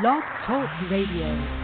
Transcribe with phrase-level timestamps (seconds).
[0.00, 1.61] Blog Talk Radio.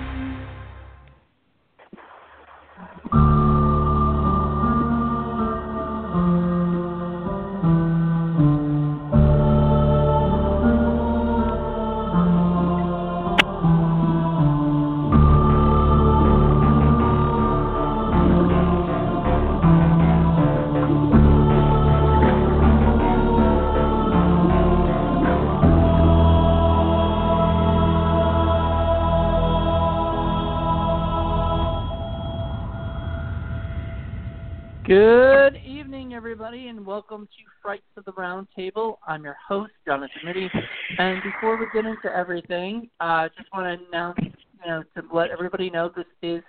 [39.09, 40.51] I'm your host, Jonathan Moody.
[40.99, 45.03] And before we get into everything, I uh, just want to announce, you know, to
[45.13, 46.43] let everybody know this is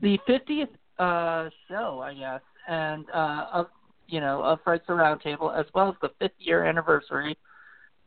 [0.00, 3.66] the 50th uh, show, I guess, and uh, of
[4.08, 7.36] you know of of the as well as the fifth year anniversary.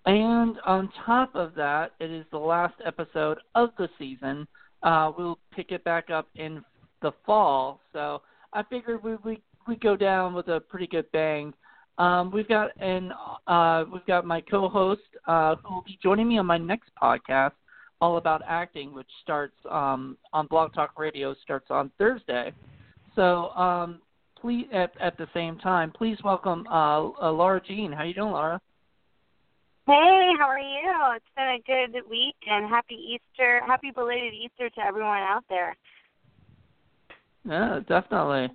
[0.07, 4.47] And on top of that, it is the last episode of the season.
[4.81, 6.63] Uh, we'll pick it back up in
[7.03, 11.53] the fall, so I figured we we we go down with a pretty good bang.
[11.99, 13.11] Um, we've got an
[13.45, 17.51] uh, we've got my co-host uh, who will be joining me on my next podcast,
[17.99, 22.53] all about acting, which starts um, on Blog Talk Radio, starts on Thursday.
[23.15, 23.99] So um,
[24.39, 27.91] please, at, at the same time, please welcome uh, uh, Lara Jean.
[27.91, 28.61] How you doing, Lara?
[29.85, 30.93] Hey, how are you?
[31.15, 35.75] It's been a good week, and happy Easter, happy belated Easter to everyone out there.
[37.43, 38.49] Yeah, definitely.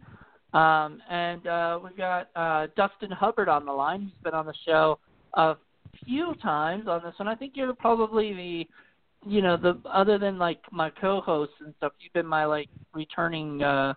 [0.54, 4.02] Um, and uh, we've got uh, Dustin Hubbard on the line.
[4.02, 5.00] He's been on the show
[5.34, 5.56] a
[6.04, 7.26] few times on this one.
[7.26, 11.92] I think you're probably the, you know, the other than like my co-hosts and stuff.
[11.98, 13.94] You've been my like returning uh,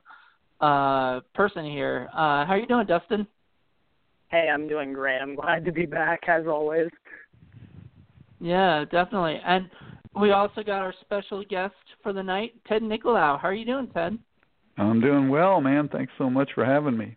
[0.60, 2.10] uh, person here.
[2.12, 3.28] Uh, how are you doing, Dustin?
[4.30, 5.20] Hey, I'm doing great.
[5.22, 6.90] I'm glad to be back as always.
[8.40, 9.40] Yeah, definitely.
[9.46, 9.70] And
[10.20, 13.40] we also got our special guest for the night, Ted Nicolaou.
[13.40, 14.18] How are you doing, Ted?
[14.78, 15.90] I'm doing well, man.
[15.90, 17.16] Thanks so much for having me.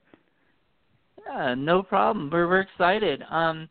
[1.27, 2.31] Yeah, no problem.
[2.33, 3.23] We're we're excited.
[3.31, 3.69] Um,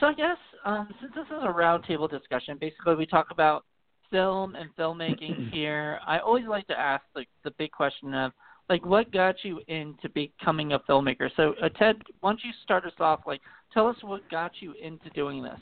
[0.00, 3.64] so I guess um, since this is a roundtable discussion, basically we talk about
[4.10, 5.98] film and filmmaking here.
[6.06, 8.32] I always like to ask like the big question of
[8.68, 11.28] like what got you into becoming a filmmaker.
[11.36, 13.20] So uh, Ted, why don't you start us off?
[13.26, 13.40] Like,
[13.72, 15.58] tell us what got you into doing this.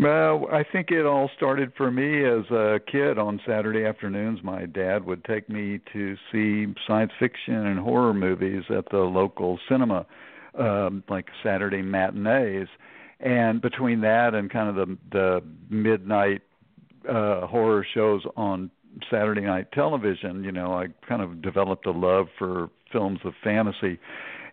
[0.00, 4.40] Well, I think it all started for me as a kid on Saturday afternoons.
[4.42, 9.58] My dad would take me to see science fiction and horror movies at the local
[9.68, 10.04] cinema,
[10.58, 12.66] um, like Saturday matinees.
[13.20, 16.42] And between that and kind of the the midnight
[17.08, 18.70] uh horror shows on
[19.10, 23.98] Saturday night television, you know, I kind of developed a love for films of fantasy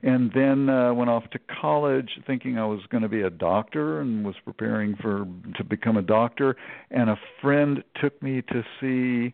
[0.03, 4.01] and then uh, went off to college thinking I was going to be a doctor
[4.01, 6.56] and was preparing for to become a doctor.
[6.90, 9.34] And a friend took me to see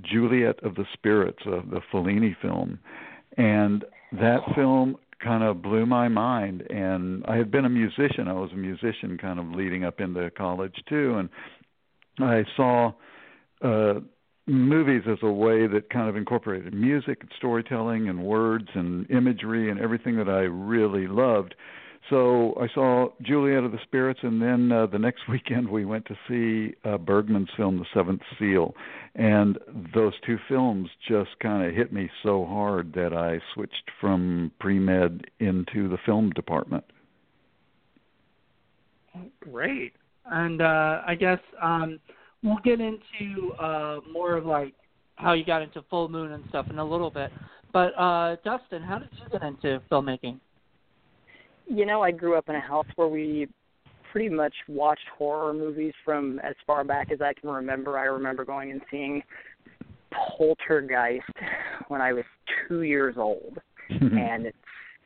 [0.00, 2.78] Juliet of the Spirits, uh, the Fellini film,
[3.36, 6.62] and that film kind of blew my mind.
[6.70, 10.30] And I had been a musician; I was a musician kind of leading up into
[10.30, 11.28] college too, and
[12.20, 12.92] I saw.
[13.60, 13.94] Uh,
[14.48, 19.70] movies as a way that kind of incorporated music and storytelling and words and imagery
[19.70, 21.54] and everything that I really loved.
[22.10, 26.06] So I saw Juliet of the Spirits, and then uh, the next weekend we went
[26.06, 28.74] to see uh, Bergman's film, The Seventh Seal,
[29.14, 29.58] and
[29.94, 34.78] those two films just kind of hit me so hard that I switched from pre
[34.78, 36.84] med into the film department.
[39.40, 39.94] Great,
[40.26, 41.98] and uh, I guess um,
[42.42, 44.74] we'll get into uh, more of like
[45.16, 47.30] how you got into Full Moon and stuff in a little bit.
[47.72, 50.38] But uh, Dustin, how did you get into filmmaking?
[51.66, 53.48] You know, I grew up in a house where we
[54.10, 57.98] pretty much watched horror movies from as far back as I can remember.
[57.98, 59.22] I remember going and seeing
[60.10, 61.24] Poltergeist
[61.88, 62.24] when I was
[62.66, 63.58] two years old,
[63.90, 64.54] and it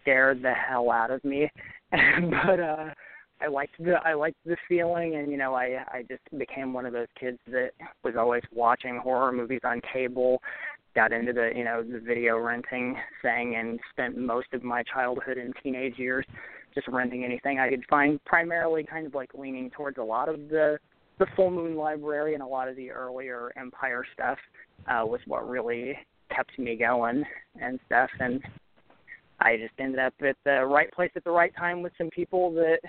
[0.03, 1.51] scared the hell out of me.
[1.91, 2.87] but uh
[3.43, 6.87] I liked the I liked the feeling, and you know, I I just became one
[6.87, 7.71] of those kids that
[8.05, 10.43] was always watching horror movies on cable.
[10.95, 15.39] Got into the you know the video renting thing, and spent most of my childhood
[15.39, 16.27] and teenage years
[16.75, 18.23] just renting anything I could find.
[18.25, 20.79] Primarily, kind of like leaning towards a lot of the
[21.19, 24.39] the Full Moon Library and a lot of the earlier Empire stuff
[24.89, 25.97] uh, was what really
[26.35, 27.25] kept me going
[27.61, 28.11] and stuff.
[28.19, 28.41] And
[29.41, 32.53] I just ended up at the right place at the right time with some people
[32.55, 32.81] that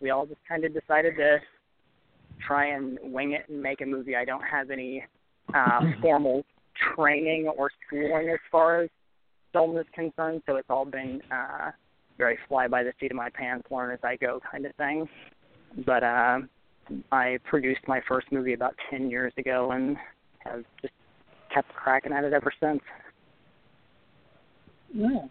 [0.00, 1.38] we all just kind of decided to
[2.46, 4.16] try and wing it and make a movie.
[4.16, 5.04] I don't have any
[5.54, 6.44] uh, formal
[6.94, 8.90] training or schooling as far as
[9.52, 11.70] film is concerned, so it's all been uh,
[12.18, 15.08] very fly by the seat of my pants, learn as I go kind of thing.
[15.84, 16.40] But uh,
[17.12, 19.96] I produced my first movie about 10 years ago and
[20.40, 20.94] have just
[21.52, 22.80] kept cracking at it ever since.
[24.94, 25.26] Yeah.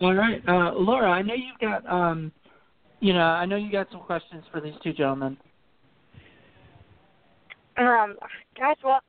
[0.00, 1.10] All right, uh, Lara.
[1.10, 2.30] I know you've got um,
[3.00, 5.36] you know, I know you got some questions for these two gentlemen.
[7.76, 8.16] Um,
[8.82, 9.00] well,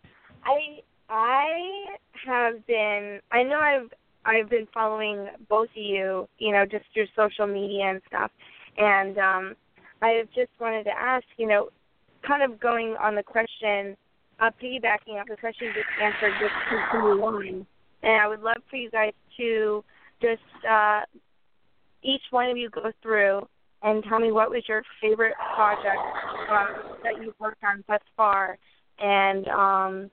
[0.43, 1.85] I I
[2.25, 3.21] have been.
[3.31, 3.89] I know I've
[4.25, 6.27] I've been following both of you.
[6.37, 8.31] You know, just through social media and stuff,
[8.77, 9.55] and um,
[10.01, 11.25] I just wanted to ask.
[11.37, 11.69] You know,
[12.27, 13.95] kind of going on the question,
[14.39, 17.65] uh, piggybacking off the question just answered, just continue on.
[18.03, 19.83] And I would love for you guys to
[20.21, 21.01] just uh,
[22.03, 23.47] each one of you go through
[23.83, 25.99] and tell me what was your favorite project
[26.49, 26.65] uh,
[27.03, 28.57] that you've worked on thus far,
[28.99, 30.11] and um,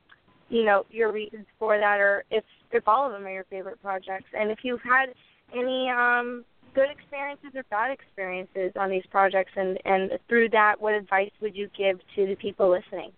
[0.48, 3.80] you know your reasons for that, or if if all of them are your favorite
[3.82, 5.06] projects, and if you've had
[5.52, 6.44] any um,
[6.74, 11.56] good experiences or bad experiences on these projects, and and through that, what advice would
[11.56, 13.12] you give to the people listening?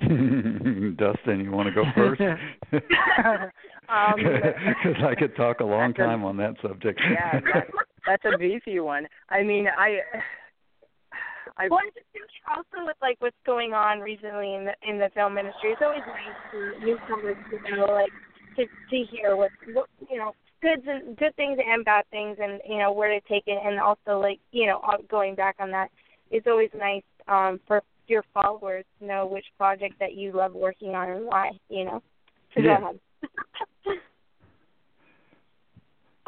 [0.96, 2.22] Dustin, you want to go first?
[2.70, 2.82] Because
[3.90, 4.14] um,
[5.06, 6.98] I could talk a long time on that subject.
[7.12, 7.66] Yeah, that,
[8.06, 9.06] that's a beefy one.
[9.28, 10.00] I mean, I.
[11.56, 14.98] I well, I'm just thinking also with like what's going on recently in the in
[14.98, 18.12] the film industry, it's always nice for newcomers to know, like,
[18.56, 20.32] to to hear what, what you know,
[20.62, 23.78] good and good things and bad things, and you know where to take it, and
[23.78, 24.80] also like you know
[25.10, 25.90] going back on that,
[26.30, 30.94] it's always nice um for your followers to know which project that you love working
[30.94, 31.50] on and why.
[31.68, 32.02] You know,
[32.54, 32.80] so Yeah.
[32.80, 34.00] go ahead.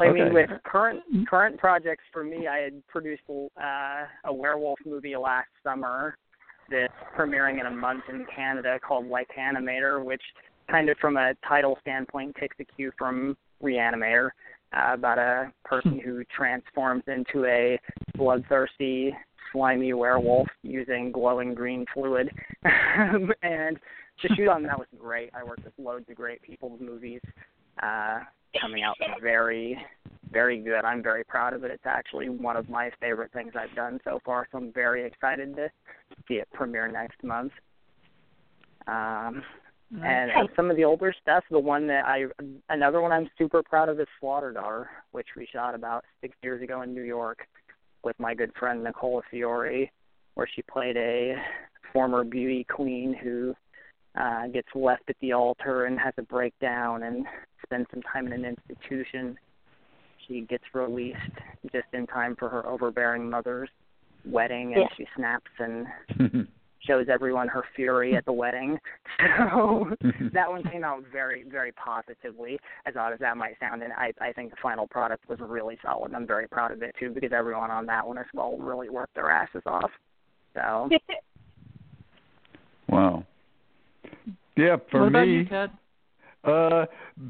[0.08, 5.16] I mean, with current current projects for me, I had produced uh, a werewolf movie
[5.16, 6.16] last summer
[6.70, 10.22] that's premiering in a month in Canada called Like Animator, which
[10.70, 14.31] kind of from a title standpoint takes a cue from Reanimator
[14.72, 17.78] uh, about a person who transforms into a
[18.16, 19.14] bloodthirsty,
[19.52, 22.31] slimy werewolf using glowing green fluid.
[23.43, 23.78] and
[24.20, 25.31] to shoot on that was great.
[25.34, 27.20] I worked with loads of great people's movies.
[27.80, 28.20] Uh,
[28.60, 29.78] coming out very,
[30.30, 30.84] very good.
[30.84, 31.70] I'm very proud of it.
[31.70, 35.54] It's actually one of my favorite things I've done so far, so I'm very excited
[35.56, 35.70] to
[36.28, 37.52] see it premiere next month.
[38.86, 39.42] Um,
[40.02, 42.24] and uh, some of the older stuff, the one that I,
[42.70, 46.62] another one I'm super proud of is Slaughter Daughter, which we shot about six years
[46.62, 47.46] ago in New York
[48.02, 49.90] with my good friend Nicola Fiore,
[50.34, 51.34] where she played a
[51.92, 53.54] former beauty queen who
[54.19, 57.26] uh, gets left at the altar and has a breakdown and
[57.64, 59.37] spends some time in an institution.
[60.29, 61.19] She gets released
[61.73, 63.70] just in time for her overbearing mother's
[64.25, 64.88] wedding, and Yeah.
[64.97, 65.87] she snaps and
[66.81, 68.79] shows everyone her fury at the wedding.
[69.19, 69.88] So
[70.32, 73.82] that one came out very, very positively, as odd as that might sound.
[73.82, 76.12] And I, I think the final product was really solid.
[76.12, 79.15] I'm very proud of it too, because everyone on that one as well really worked
[79.15, 79.91] their asses off.
[80.55, 80.88] So
[82.88, 83.25] wow.
[84.56, 85.70] Yeah, for what about me, you, Ted?
[86.44, 86.87] Uh,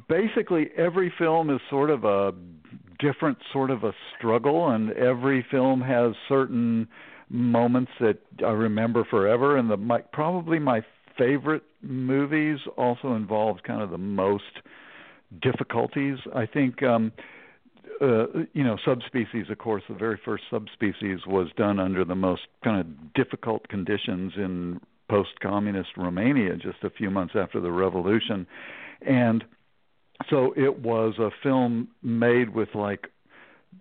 [0.09, 2.33] basically, every film is sort of a
[2.99, 6.89] different sort of a struggle, and every film has certain
[7.29, 9.57] moments that I remember forever.
[9.57, 10.83] And the my probably my
[11.19, 14.45] favorite movies also involved kind of the most
[15.41, 16.19] difficulties.
[16.35, 16.83] I think.
[16.83, 17.13] um
[18.01, 22.43] uh, you know, subspecies, of course, the very first subspecies was done under the most
[22.65, 24.81] kind of difficult conditions in
[25.13, 28.47] post communist Romania just a few months after the revolution.
[29.07, 29.45] And
[30.31, 33.09] so it was a film made with like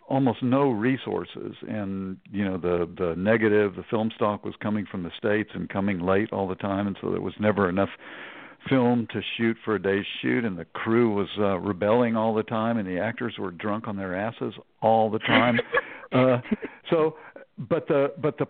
[0.10, 1.56] almost no resources.
[1.70, 5.70] And you know the the negative the film stock was coming from the states and
[5.70, 6.86] coming late all the time.
[6.86, 7.90] And so there was never enough
[8.68, 10.44] film to shoot for a day's shoot.
[10.44, 12.78] And the crew was uh rebelling all the time.
[12.78, 15.62] And the actors were drunk on their asses all the time.
[16.14, 16.42] Uh
[16.90, 17.16] so
[17.58, 18.46] but the but the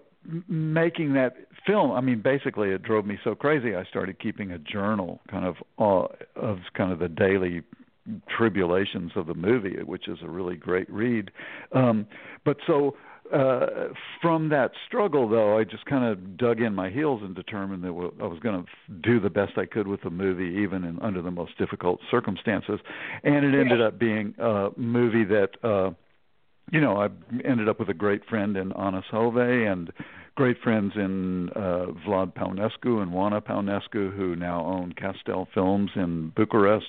[0.47, 1.35] making that
[1.65, 5.45] film i mean basically it drove me so crazy i started keeping a journal kind
[5.45, 6.07] of uh,
[6.39, 7.61] of kind of the daily
[8.35, 11.31] tribulations of the movie which is a really great read.
[11.71, 12.07] Um
[12.43, 12.95] but so
[13.33, 13.89] uh
[14.21, 17.89] from that struggle though i just kind of dug in my heels and determined that
[18.21, 21.21] i was going to do the best i could with the movie even in under
[21.21, 22.79] the most difficult circumstances.
[23.23, 25.91] And it ended up being a movie that uh
[26.71, 27.09] you know, I
[27.45, 29.91] ended up with a great friend in Anders Hove and
[30.35, 36.31] great friends in uh, Vlad Paunescu and Oana Paunescu, who now own Castel Films in
[36.35, 36.87] Bucharest.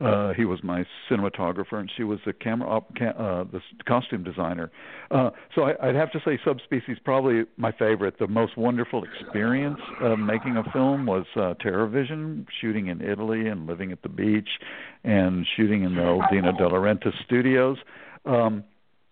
[0.00, 4.24] Uh, he was my cinematographer, and she was the camera, op, ca- uh, the costume
[4.24, 4.70] designer.
[5.12, 8.18] Uh, so I, I'd have to say, Subspecies probably my favorite.
[8.18, 13.66] The most wonderful experience of making a film was uh, TerrorVision, shooting in Italy and
[13.66, 14.48] living at the beach,
[15.04, 17.78] and shooting in the Old Dino De Laurentiis studios.
[18.24, 18.64] Um,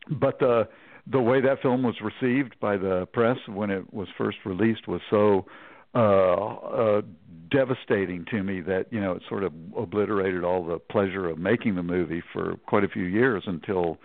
[0.09, 0.69] but the
[1.11, 5.00] the way that film was received by the press when it was first released was
[5.11, 5.47] so
[5.95, 7.02] uh, uh,
[7.50, 11.75] devastating to me that you know it sort of obliterated all the pleasure of making
[11.75, 13.99] the movie for quite a few years until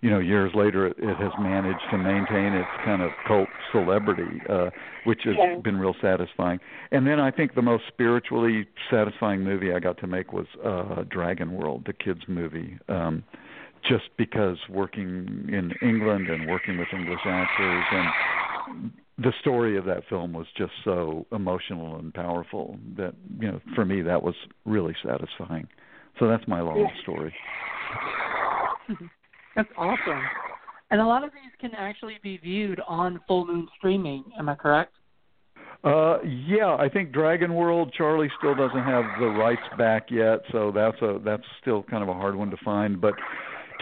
[0.00, 4.40] you know years later it, it has managed to maintain its kind of cult celebrity
[4.48, 4.70] uh
[5.04, 5.56] which has Yeah.
[5.62, 6.60] been real satisfying
[6.92, 11.02] and then i think the most spiritually satisfying movie i got to make was uh
[11.10, 13.22] dragon world the kids movie um
[13.88, 20.02] just because working in england and working with english actors and the story of that
[20.08, 24.34] film was just so emotional and powerful that you know for me that was
[24.64, 25.66] really satisfying
[26.18, 27.34] so that's my long story
[29.56, 30.22] That's awesome.
[30.90, 34.24] And a lot of these can actually be viewed on Full Moon streaming.
[34.38, 34.92] Am I correct?
[35.84, 40.70] Uh, yeah, I think Dragon World Charlie still doesn't have the rights back yet, so
[40.72, 43.00] that's a that's still kind of a hard one to find.
[43.00, 43.14] But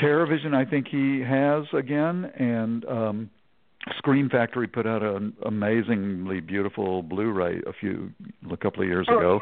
[0.03, 3.31] TerrorVision, I think he has again, and um,
[3.99, 8.11] Scream Factory put out an amazingly beautiful Blu-ray a few
[8.51, 9.41] a couple of years Oh, ago.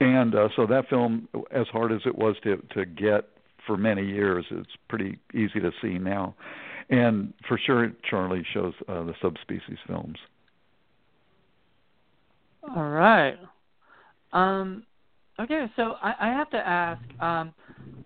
[0.00, 3.28] And uh, so that film, as hard as it was to to get
[3.66, 6.34] for many years, it's pretty easy to see now.
[6.90, 10.16] And for sure, Charlie shows uh, the subspecies films.
[12.76, 13.36] All right.
[14.32, 14.84] Um,
[15.40, 17.02] okay, so I, I have to ask.
[17.20, 17.54] Um,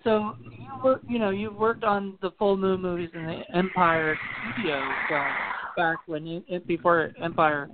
[0.04, 0.37] so
[0.75, 4.19] you work, you know, you've worked on the Full Moon movies in the Empire
[4.55, 5.27] Studios um,
[5.77, 7.69] back when you before Empire,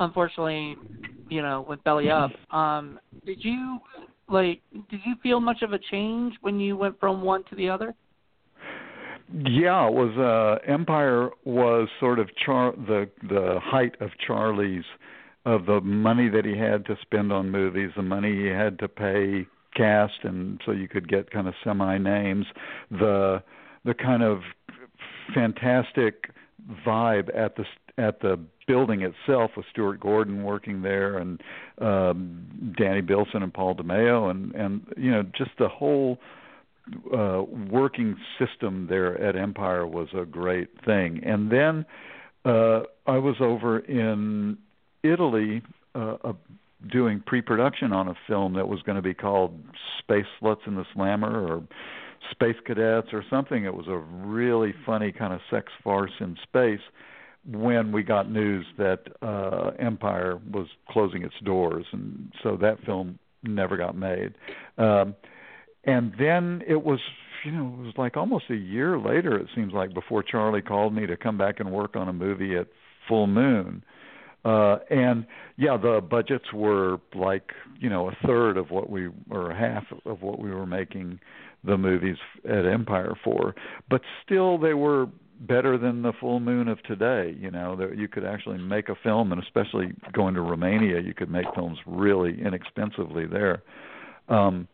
[0.00, 0.76] unfortunately,
[1.28, 2.30] you know, went belly up.
[2.50, 3.78] Um, did you
[4.28, 4.60] like?
[4.90, 7.94] Did you feel much of a change when you went from one to the other?
[9.32, 14.84] Yeah, it was uh Empire was sort of char the the height of Charlie's
[15.44, 18.88] of the money that he had to spend on movies, the money he had to
[18.88, 22.46] pay cast and so you could get kind of semi names,
[22.90, 23.42] the
[23.84, 24.40] the kind of
[25.34, 26.30] fantastic
[26.86, 27.64] vibe at the
[27.98, 31.40] at the building itself with Stuart Gordon working there and
[31.80, 36.18] um Danny Bilson and Paul DeMeo and and you know just the whole
[37.16, 41.20] uh, working system there at Empire was a great thing.
[41.24, 41.86] And then
[42.44, 44.58] uh, I was over in
[45.02, 45.62] Italy
[45.94, 46.16] uh,
[46.90, 49.58] doing pre-production on a film that was going to be called
[49.98, 51.62] Space Sluts in the Slammer or
[52.30, 53.64] Space Cadets or something.
[53.64, 56.80] It was a really funny kind of sex farce in space
[57.44, 63.18] when we got news that uh Empire was closing its doors and so that film
[63.42, 64.34] never got made.
[64.78, 65.16] Um
[65.84, 67.00] and then it was
[67.44, 70.94] you know it was like almost a year later it seems like before charlie called
[70.94, 72.68] me to come back and work on a movie at
[73.08, 73.82] full moon
[74.44, 79.52] uh and yeah the budgets were like you know a third of what we or
[79.54, 81.20] half of what we were making
[81.64, 83.54] the movies at empire for.
[83.88, 85.06] But still they were
[85.40, 87.76] better than the full moon of today you know.
[87.76, 91.46] That you could actually make a film and especially going to romania you could make
[91.54, 93.62] films really inexpensively there.
[94.28, 94.68] Um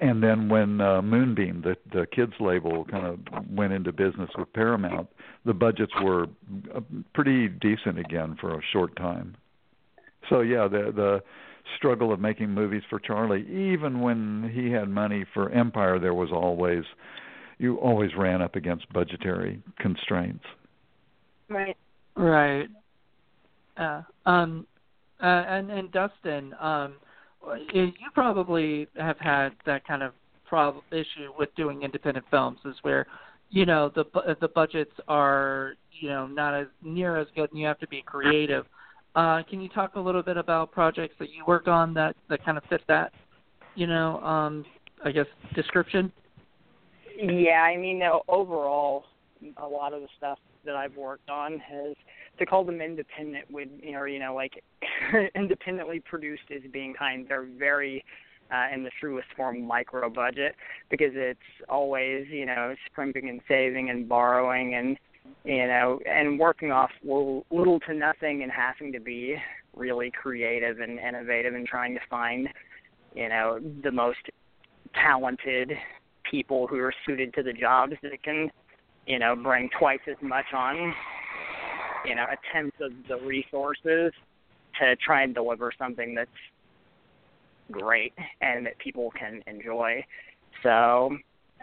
[0.00, 3.18] and then when uh, Moonbeam, the the kids label, kind of
[3.50, 5.08] went into business with Paramount,
[5.44, 6.26] the budgets were
[6.74, 6.80] uh,
[7.14, 9.36] pretty decent again for a short time.
[10.28, 11.22] So yeah, the the
[11.76, 16.30] struggle of making movies for Charlie, even when he had money for Empire, there was
[16.32, 16.84] always
[17.58, 20.44] you always ran up against budgetary constraints.
[21.48, 21.76] Right.
[22.16, 22.68] Right.
[23.76, 24.02] Yeah.
[24.24, 24.66] um,
[25.22, 26.94] uh, and and Dustin, um,
[27.72, 30.12] you probably have had that kind of
[30.46, 33.06] problem issue with doing independent films, is where
[33.50, 34.04] you know the
[34.40, 38.02] the budgets are you know not as near as good, and you have to be
[38.02, 38.66] creative.
[39.14, 42.44] Uh, can you talk a little bit about projects that you worked on that that
[42.44, 43.12] kind of fit that,
[43.74, 44.64] you know, um,
[45.04, 46.12] I guess description?
[47.18, 49.04] Yeah, I mean, overall,
[49.56, 51.96] a lot of the stuff that I've worked on has
[52.38, 54.62] to call them independent would you know, or you know, like
[55.34, 57.26] independently produced is being kind.
[57.28, 58.04] They're very
[58.52, 60.54] uh, in the truest form micro budget
[60.90, 64.96] because it's always you know scrimping and saving and borrowing and
[65.44, 69.36] you know and working off little, little to nothing and having to be
[69.74, 72.48] really creative and innovative and trying to find
[73.14, 74.18] you know the most
[74.94, 75.72] talented
[76.30, 78.50] people who are suited to the jobs that can
[79.06, 80.94] you know bring twice as much on
[82.04, 84.12] you know a tenth of the resources
[84.80, 86.30] to try and deliver something that's
[87.70, 90.04] great and that people can enjoy.
[90.62, 91.16] So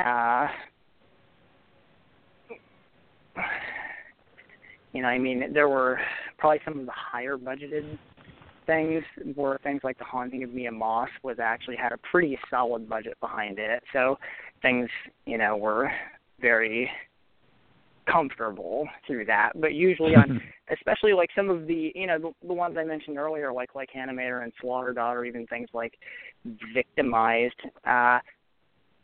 [0.03, 0.47] uh
[4.93, 5.99] you know i mean there were
[6.37, 7.97] probably some of the higher budgeted
[8.65, 9.03] things
[9.35, 13.19] were things like the haunting of mia moss was actually had a pretty solid budget
[13.19, 13.83] behind it.
[13.91, 14.17] So
[14.61, 14.89] things
[15.25, 15.91] you know were
[16.39, 16.89] very
[18.05, 19.51] comfortable through that.
[19.55, 20.41] But usually on
[20.71, 24.43] especially like some of the you know the, the ones I mentioned earlier, like Lycanimator
[24.43, 25.93] and Slaughter Dot, or even things like
[26.73, 27.55] Victimized.
[27.85, 28.19] Uh,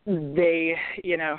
[0.05, 1.37] they you know,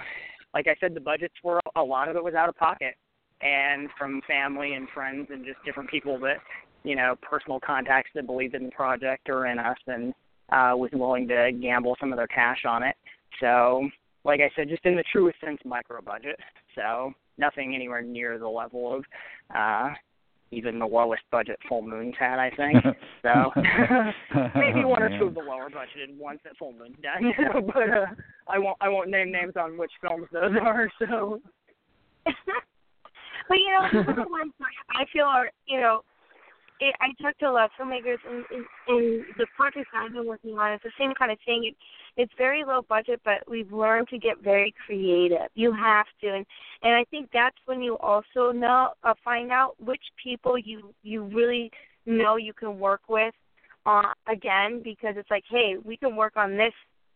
[0.55, 2.95] like I said, the budgets were a lot of it was out of pocket,
[3.41, 6.37] and from family and friends and just different people that
[6.85, 10.15] you know personal contacts that believed in the project or in us and
[10.53, 12.97] uh, was willing to gamble some of their cash on it.
[13.41, 13.89] So,
[14.25, 16.39] like I said, just in the truest sense, micro budget.
[16.75, 19.05] So nothing anywhere near the level of
[19.57, 19.91] uh,
[20.53, 22.85] even the lowest budget Full Moon's had, I think.
[23.23, 23.53] So
[24.55, 27.35] maybe one or two of the lower budgeted ones that Full Moon's done.
[27.39, 28.07] You but uh,
[28.49, 30.91] I won't I won't name names on which films those are.
[30.99, 31.43] So.
[32.25, 34.55] but you know, the ones
[34.89, 36.01] I feel are you know
[36.81, 40.27] it, I talked to a lot of filmmakers, and, and, and the projects I've been
[40.27, 41.65] working on, it's the same kind of thing.
[41.67, 41.77] It,
[42.17, 45.49] it's very low budget, but we've learned to get very creative.
[45.55, 46.47] You have to, and
[46.83, 51.25] and I think that's when you also know uh, find out which people you you
[51.25, 51.71] really
[52.07, 53.35] know you can work with.
[53.87, 56.73] Uh, again, because it's like, hey, we can work on this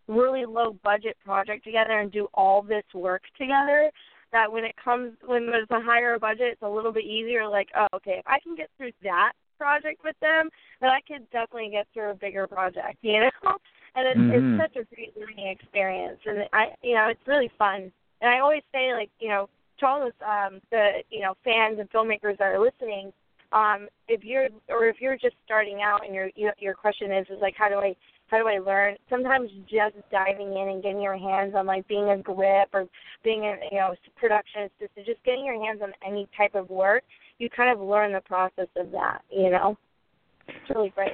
[0.08, 3.90] really low budget project together and do all this work together
[4.32, 7.68] that when it comes when there's a higher budget it's a little bit easier like
[7.76, 10.48] oh okay if i can get through that project with them,
[10.80, 13.30] then I could definitely get through a bigger project, you know.
[13.96, 14.60] And it's, mm-hmm.
[14.60, 17.92] it's such a great learning experience, and I, you know, it's really fun.
[18.20, 21.78] And I always say, like, you know, to all those um, the you know fans
[21.78, 23.12] and filmmakers that are listening,
[23.52, 27.40] um, if you're or if you're just starting out and your your question is is
[27.40, 27.94] like how do I
[28.28, 28.96] how do I learn?
[29.10, 32.86] Sometimes just diving in and getting your hands on like being a grip or
[33.22, 37.04] being a you know production assistant, just getting your hands on any type of work
[37.38, 39.76] you kind of learn the process of that, you know.
[40.48, 41.12] It's really great.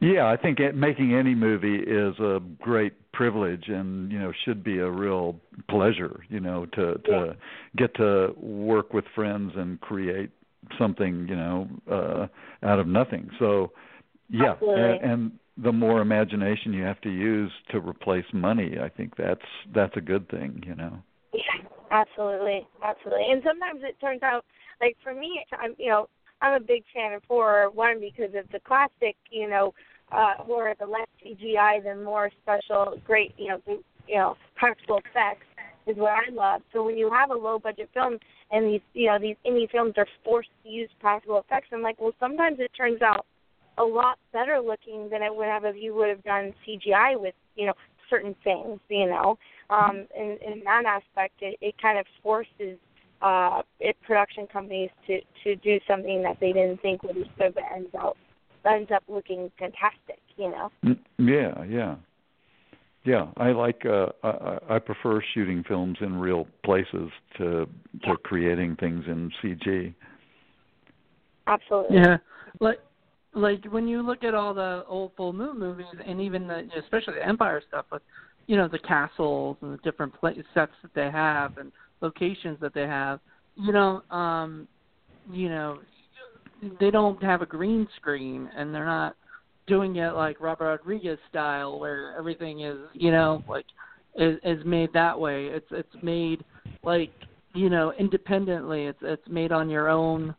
[0.00, 4.64] Yeah, I think it, making any movie is a great privilege, and you know should
[4.64, 5.36] be a real
[5.68, 6.24] pleasure.
[6.28, 7.32] You know to to yeah.
[7.76, 10.30] get to work with friends and create
[10.78, 12.26] something you know uh,
[12.66, 13.30] out of nothing.
[13.38, 13.72] So
[14.28, 19.16] yeah, and, and the more imagination you have to use to replace money, I think
[19.16, 19.40] that's
[19.72, 20.64] that's a good thing.
[20.66, 21.02] You know.
[21.92, 23.26] Absolutely, absolutely.
[23.30, 24.44] And sometimes it turns out
[24.80, 26.08] like for me, I'm you know
[26.40, 27.70] I'm a big fan of horror.
[27.70, 29.74] One because of the classic, you know,
[30.12, 33.60] uh, horror, the less CGI, the more special, great, you know,
[34.08, 35.46] you know, practical effects
[35.86, 36.62] is what I love.
[36.72, 38.18] So when you have a low budget film
[38.50, 42.00] and these, you know, these indie films are forced to use practical effects, I'm like,
[42.00, 43.26] well, sometimes it turns out
[43.78, 47.34] a lot better looking than it would have if you would have done CGI with,
[47.56, 47.74] you know,
[48.12, 49.38] certain things, you know.
[49.70, 52.78] Um, in, in that aspect, it, it kind of forces
[53.22, 57.90] uh, it, production companies to to do something that they didn't think would have ends
[57.98, 58.16] up
[58.68, 60.20] ends up looking fantastic.
[60.36, 60.70] You know.
[60.84, 61.96] Mm, yeah, yeah,
[63.04, 63.26] yeah.
[63.36, 63.86] I like.
[63.86, 67.68] Uh, I, I prefer shooting films in real places to to
[68.06, 68.14] yeah.
[68.24, 69.94] creating things in CG.
[71.46, 71.96] Absolutely.
[71.96, 72.18] Yeah,
[72.60, 72.80] like
[73.34, 77.14] like when you look at all the old full moon movies and even the especially
[77.14, 78.02] the Empire stuff with
[78.46, 82.74] you know the castles and the different play, sets that they have and locations that
[82.74, 83.20] they have,
[83.56, 84.66] you know, um,
[85.30, 85.78] you know,
[86.80, 89.16] they don't have a green screen and they're not
[89.66, 93.64] doing it like Robert Rodriguez style where everything is, you know, like
[94.16, 95.46] is, is made that way.
[95.46, 96.44] It's it's made
[96.82, 97.12] like
[97.54, 98.86] you know independently.
[98.86, 100.34] It's it's made on your own,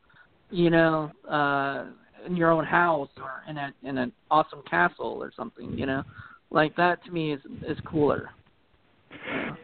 [0.52, 1.86] you know, uh,
[2.26, 5.78] in your own house or in a in an awesome castle or something.
[5.78, 6.04] You know,
[6.52, 8.30] like that to me is is cooler.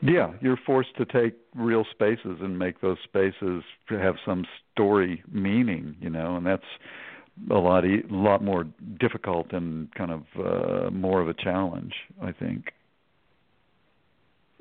[0.02, 5.96] Yeah, you're forced to take real spaces and make those spaces have some story meaning,
[6.00, 6.64] you know, and that's
[7.52, 8.66] a lot e- a lot more
[9.00, 12.72] difficult and kind of uh, more of a challenge, I think.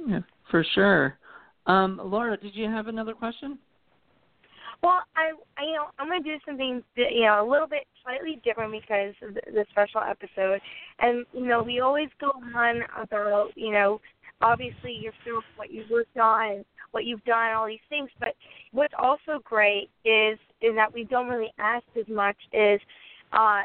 [0.06, 1.18] Yeah, for sure.
[1.66, 3.58] Um, Lara, did you have another question?
[4.82, 7.86] Well, I, I you know I'm going to do something you know a little bit
[8.02, 10.60] slightly different because of the, the special episode,
[11.00, 14.00] and you know we always go on about you know
[14.40, 18.10] obviously your film, what you've worked on, what you've done, all these things.
[18.20, 18.34] But
[18.72, 22.80] what's also great is is that we don't really ask as much is
[23.32, 23.62] uh,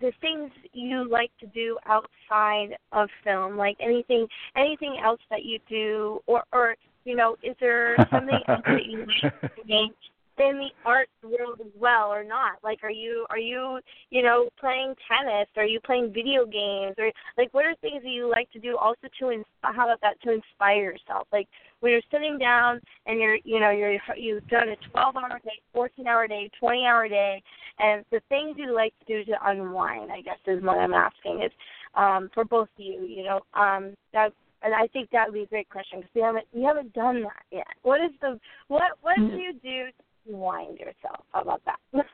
[0.00, 5.58] the things you like to do outside of film, like anything anything else that you
[5.68, 9.92] do, or or you know, is there something else that you like to make
[10.40, 14.48] in the art world as well or not like are you are you you know
[14.58, 18.50] playing tennis are you playing video games or like what are things that you like
[18.52, 21.48] to do also to ins- how about that to inspire yourself like
[21.80, 25.60] when you're sitting down and you're you know you're you've done a 12 hour day
[25.72, 27.42] 14 hour day 20 hour day
[27.78, 31.42] and the things you like to do to unwind i guess is what i'm asking
[31.42, 31.52] is
[31.94, 35.42] um for both of you you know um that and I think that would be
[35.42, 37.66] a great question because we haven't we haven't done that yet.
[37.82, 39.38] What is the what what do Mm.
[39.38, 39.92] you do to
[40.28, 41.24] wind yourself?
[41.32, 42.04] How about that?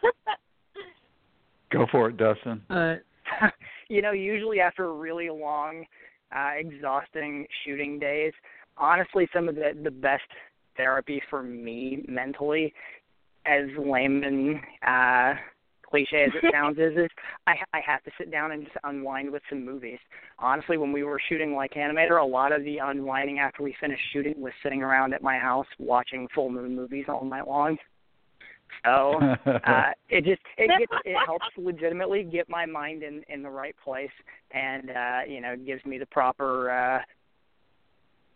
[1.70, 2.62] Go for it, Dustin.
[2.70, 2.94] Uh,
[3.88, 5.84] you know, usually after really long,
[6.34, 8.32] uh, exhausting shooting days,
[8.76, 10.22] honestly, some of the the best
[10.76, 12.72] therapy for me mentally,
[13.46, 15.38] as lame and uh,
[15.88, 17.10] cliche as it sounds, is is
[17.46, 19.98] I I have to sit down and just unwind with some movies.
[20.38, 24.34] Honestly, when we were shooting Lycanimator, a lot of the unwinding after we finished shooting
[24.40, 27.78] was sitting around at my house watching full moon movies all night long.
[28.84, 33.50] So uh it just it gets it helps legitimately get my mind in in the
[33.50, 34.10] right place
[34.52, 37.00] and uh you know gives me the proper uh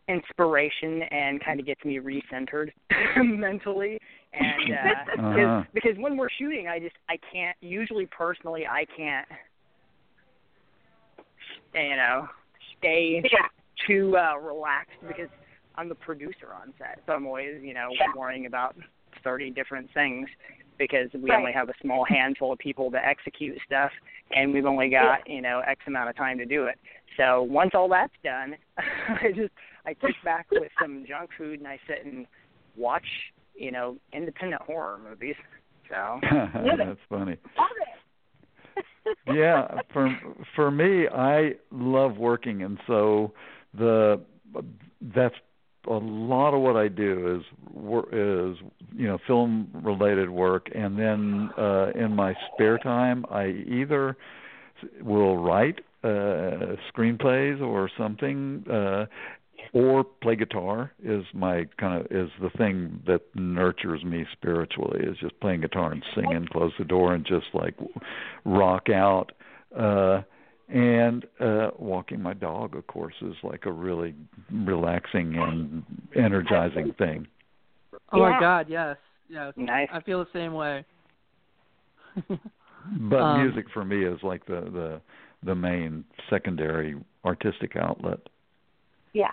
[0.08, 2.70] inspiration and kind of gets me recentered
[3.22, 3.98] mentally
[4.32, 5.64] and uh because Uh-huh.
[5.74, 9.28] because when we're shooting I just I can't usually personally I can't
[11.74, 12.26] you know
[12.78, 13.48] stay yeah.
[13.86, 15.28] too uh relaxed because
[15.74, 16.98] I'm the producer on set.
[17.06, 18.06] So I'm always, you know, Yeah.
[18.16, 18.74] worrying about
[19.24, 20.28] 30 different things
[20.78, 21.38] because we Right.
[21.38, 23.90] only have a small handful of people to execute stuff
[24.30, 26.78] and we've only got, you know, X amount of time to do it.
[27.16, 29.52] So once all that's done, I just
[29.84, 32.26] I kick back with some junk food and I sit and
[32.76, 33.06] watch,
[33.56, 35.36] you know, independent horror movies.
[35.88, 36.20] So
[36.76, 37.36] That's funny.
[39.34, 40.14] Yeah for
[40.54, 43.32] for me i love working and so
[43.76, 44.20] the
[45.14, 45.34] that's
[45.88, 47.42] a lot of what i do is
[48.12, 48.56] is
[48.94, 54.16] you know film related work and then uh in my spare time i either
[55.02, 59.06] will write uh screenplays or something uh
[59.72, 65.16] or play guitar is my kind of is the thing that nurtures me spiritually is
[65.18, 67.74] just playing guitar and singing close the door and just like
[68.44, 69.32] rock out
[69.76, 70.22] uh
[70.68, 74.14] and uh walking my dog of course is like a really
[74.50, 75.82] relaxing and
[76.14, 77.26] energizing thing
[78.12, 78.96] oh my God, yes,
[79.28, 79.52] yes.
[79.56, 79.88] nice.
[79.92, 80.84] I feel the same way.
[82.28, 85.00] but Um, music for me is like the the
[85.42, 88.20] the main secondary artistic outlet
[89.12, 89.32] Yeah,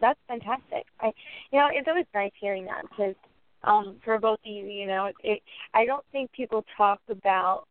[0.00, 0.84] that's fantastic.
[1.00, 1.12] I,
[1.50, 3.14] you know, it's always nice hearing that because
[3.62, 5.42] um, for both of you, you know, it, it,
[5.72, 7.64] I don't think people talk about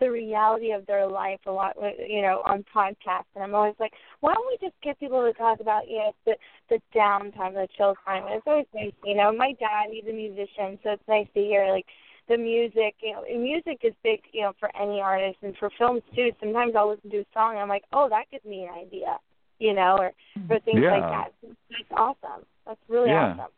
[0.00, 3.30] the reality of their life a lot, uh, you know, on podcasts.
[3.34, 6.12] And I'm always like, why don't we just get people to talk about, you know,
[6.26, 6.36] the
[6.68, 8.24] the downtime, the chill time?
[8.26, 9.32] And it's always nice, you know.
[9.32, 11.86] My dad, he's a musician, so it's nice to hear like
[12.28, 12.96] the music.
[13.00, 16.30] You know, music is big, you know, for any artist and for films too.
[16.40, 19.18] Sometimes I'll listen to a song and I'm like, oh, that gives me an idea,
[19.58, 20.12] you know, or
[20.46, 20.64] for mm-hmm.
[20.64, 21.28] things like that.
[21.42, 22.44] That's awesome.
[22.66, 23.32] That's really Yeah.
[23.32, 23.52] awesome.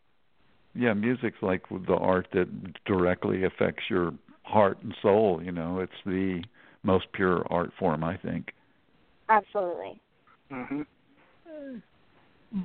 [0.74, 2.48] yeah music's like the art that
[2.84, 6.42] directly affects your heart and soul you know it's the
[6.82, 8.52] most pure art form i think
[9.28, 10.00] Absolutely.
[10.50, 10.84] Mhm.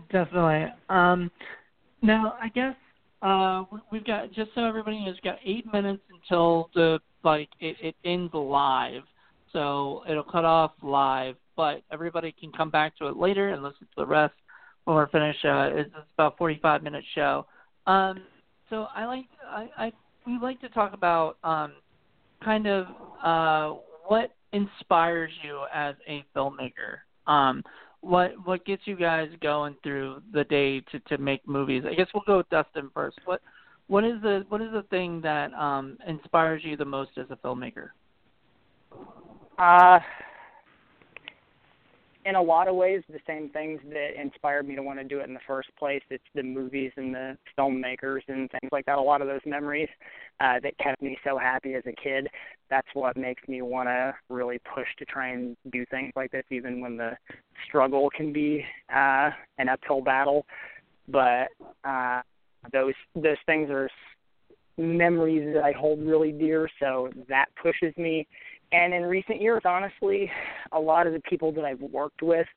[0.10, 0.74] Definitely.
[0.90, 1.30] Um,
[2.02, 2.76] now, I guess
[3.22, 7.50] uh, we- we've got just so everybody knows, we've got eight minutes until the like
[7.60, 9.04] it, it ends live,
[9.52, 11.36] so it'll cut off live.
[11.56, 14.34] But everybody can come back to it later and listen to the rest
[14.86, 15.46] when we're finished.
[15.46, 17.46] Uh, it's, it's about a forty-five minute show.
[17.88, 18.24] Um,
[18.70, 19.92] so I like I, I
[20.26, 21.74] we like to talk about um,
[22.44, 22.88] kind of
[23.24, 27.00] uh, what inspires you as a filmmaker.
[27.28, 27.64] Um,
[28.02, 31.84] what what gets you guys going through the day to to make movies?
[31.90, 33.18] I guess we'll go with Dustin first.
[33.26, 33.42] What
[33.88, 37.36] what is the what is the thing that um inspires you the most as a
[37.38, 37.90] filmmaker?
[39.58, 40.00] Uh,
[42.26, 45.20] in a lot of ways, the same things that inspired me to want to do
[45.20, 46.02] it in the first place.
[46.10, 48.98] It's the movies and the filmmakers and things like that.
[48.98, 49.90] A lot of those memories
[50.40, 52.28] uh, that kept me so happy as a kid.
[52.70, 56.46] That's what makes me want to really push to try and do things like this,
[56.50, 57.12] even when the
[57.68, 60.48] struggle can be uh, an uphill battle.
[61.08, 61.50] But
[61.84, 62.22] uh,
[62.74, 63.88] those those things are
[64.78, 66.70] memories that I hold really dear.
[66.80, 68.28] So that pushes me
[68.72, 70.30] and in recent years, honestly,
[70.72, 72.48] a lot of the people that I've worked with,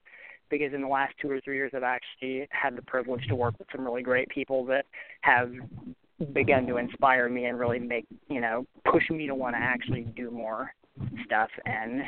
[0.51, 3.59] because in the last two or three years, I've actually had the privilege to work
[3.59, 4.87] with some really great people that
[5.21, 5.53] have
[6.33, 10.03] begun to inspire me and really make, you know, push me to want to actually
[10.17, 10.73] do more
[11.25, 12.03] stuff and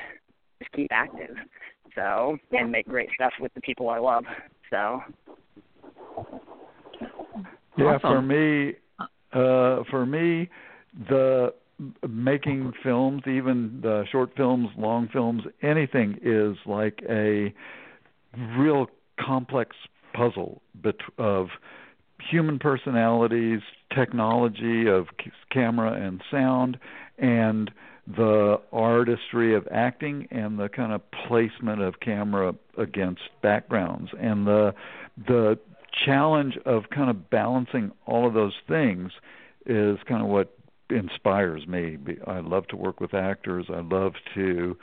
[0.58, 1.36] just keep active.
[1.94, 4.24] So, and make great stuff with the people I love.
[4.70, 5.00] So,
[7.76, 8.74] Yeah, for me,
[9.32, 10.48] uh, for me,
[11.08, 11.54] the
[12.08, 17.52] making films, even the short films, long films, anything is like a
[18.58, 18.86] real
[19.18, 19.76] complex
[20.14, 20.60] puzzle
[21.18, 21.48] of
[22.30, 23.60] human personalities,
[23.94, 25.06] technology of
[25.50, 26.78] camera and sound,
[27.18, 27.70] and
[28.06, 34.10] the artistry of acting and the kind of placement of camera against backgrounds.
[34.20, 34.74] And the
[35.16, 35.58] the
[36.04, 39.12] challenge of kind of balancing all of those things
[39.66, 40.56] is kind of what
[40.90, 41.98] inspires me.
[42.26, 43.66] I love to work with actors.
[43.68, 44.76] I love to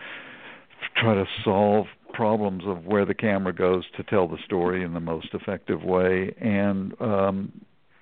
[0.95, 4.99] try to solve problems of where the camera goes to tell the story in the
[4.99, 7.51] most effective way and um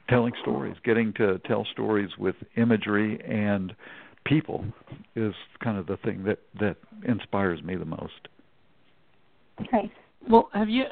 [0.10, 3.74] telling stories getting to tell stories with imagery and
[4.24, 4.64] people
[5.16, 8.28] is kind of the thing that that inspires me the most
[9.62, 9.92] okay
[10.30, 10.84] well have you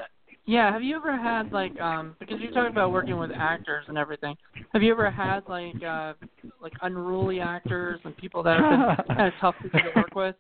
[0.46, 3.98] yeah, have you ever had like um because you talked about working with actors and
[3.98, 4.36] everything.
[4.74, 6.14] Have you ever had like uh
[6.62, 10.36] like unruly actors and people that have been kind of tough people to work with?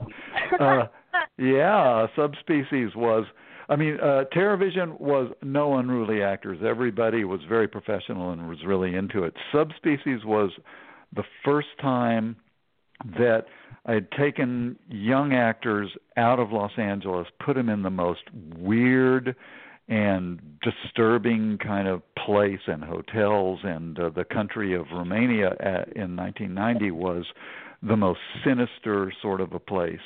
[0.60, 0.86] Uh
[1.38, 3.24] yeah, subspecies was
[3.68, 6.60] I mean, uh TerrorVision was no unruly actors.
[6.64, 9.34] Everybody was very professional and was really into it.
[9.52, 10.50] Subspecies was
[11.16, 12.36] the first time
[13.04, 13.44] that
[13.86, 18.22] I had taken young actors out of Los Angeles, put them in the most
[18.56, 19.34] weird
[19.88, 26.14] and disturbing kind of place and hotels, and uh, the country of Romania at, in
[26.14, 27.24] 1990 was
[27.82, 30.00] the most sinister sort of a place.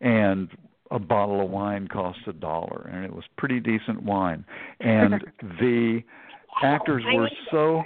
[0.00, 0.48] And
[0.90, 4.44] a bottle of wine cost a dollar, and it was pretty decent wine.
[4.80, 5.22] And
[5.60, 6.02] the
[6.62, 7.84] actors were so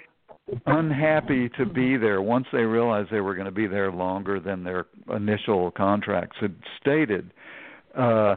[0.66, 4.64] unhappy to be there once they realized they were going to be there longer than
[4.64, 7.32] their initial contracts had stated.
[7.96, 8.36] Uh,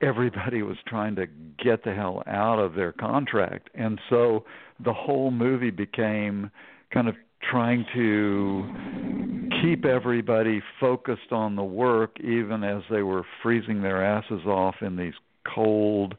[0.00, 1.26] everybody was trying to
[1.62, 4.44] get the hell out of their contract, and so
[4.84, 6.50] the whole movie became
[6.92, 7.14] kind of
[7.50, 14.44] trying to keep everybody focused on the work, even as they were freezing their asses
[14.46, 15.14] off in these
[15.54, 16.14] cold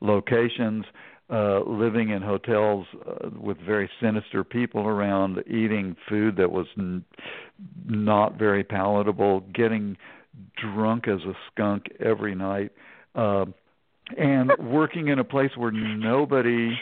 [0.00, 0.84] locations
[1.32, 7.04] uh, living in hotels uh, with very sinister people around, eating food that was n-
[7.86, 9.96] not very palatable, getting
[10.60, 12.70] drunk as a skunk every night,
[13.14, 13.46] uh,
[14.18, 16.74] and working in a place where nobody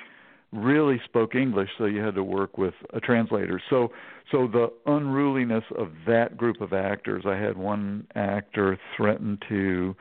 [0.53, 3.63] really spoke English, so you had to work with a translator.
[3.71, 3.93] So,
[4.33, 7.23] so the unruliness of that group of actors.
[7.25, 9.95] I had one actor threaten to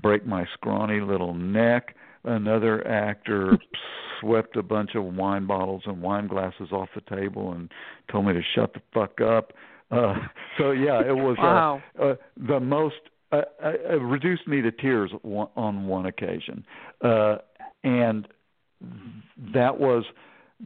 [0.00, 3.58] break my scrawny little neck another actor
[4.20, 7.70] swept a bunch of wine bottles and wine glasses off the table and
[8.10, 9.52] told me to shut the fuck up.
[9.90, 10.14] Uh,
[10.58, 11.82] so yeah, it was wow.
[11.98, 12.96] uh, uh, the most.
[13.32, 16.64] Uh, uh, it reduced me to tears on one occasion,
[17.02, 17.36] uh,
[17.84, 18.26] and
[19.54, 20.04] that was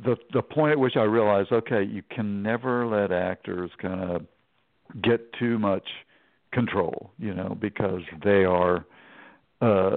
[0.02, 4.22] the the point at which I realized, okay, you can never let actors kind of
[5.02, 5.86] get too much
[6.52, 8.86] control, you know, because they are
[9.64, 9.96] uh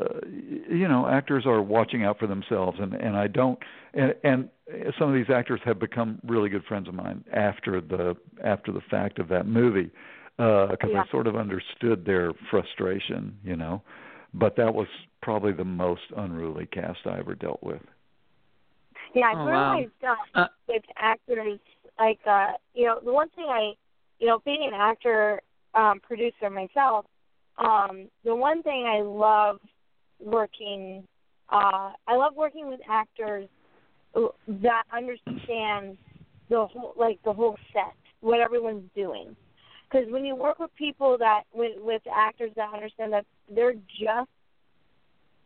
[0.69, 3.59] you know actors are watching out for themselves and and I don't
[3.93, 4.49] and and
[4.97, 8.81] some of these actors have become really good friends of mine after the after the
[8.89, 9.91] fact of that movie
[10.39, 11.03] uh because yeah.
[11.05, 13.81] I sort of understood their frustration you know
[14.33, 14.87] but that was
[15.21, 17.81] probably the most unruly cast I ever dealt with
[19.13, 20.15] yeah I've oh, realized wow.
[20.35, 21.59] uh, uh, with actors
[21.99, 23.73] like uh you know the one thing I
[24.19, 25.41] you know being an actor
[25.73, 27.05] um producer myself
[27.57, 29.59] um, the one thing I love
[30.19, 31.03] working,
[31.49, 33.47] uh, I love working with actors
[34.13, 35.97] that understand
[36.49, 39.35] the whole, like the whole set, what everyone's doing.
[39.89, 44.29] Because when you work with people that, with, with actors that understand that they're just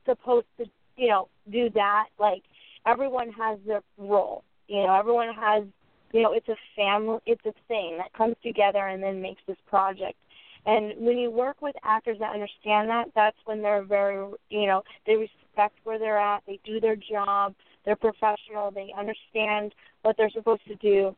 [0.05, 0.65] supposed to,
[0.97, 2.43] you know, do that, like
[2.85, 4.43] everyone has their role.
[4.67, 5.63] You know, everyone has,
[6.11, 9.57] you know, it's a family, it's a thing that comes together and then makes this
[9.67, 10.17] project
[10.65, 14.15] and when you work with actors that understand that, that's when they're very,
[14.49, 19.73] you know, they respect where they're at, they do their job, they're professional, they understand
[20.03, 21.15] what they're supposed to do.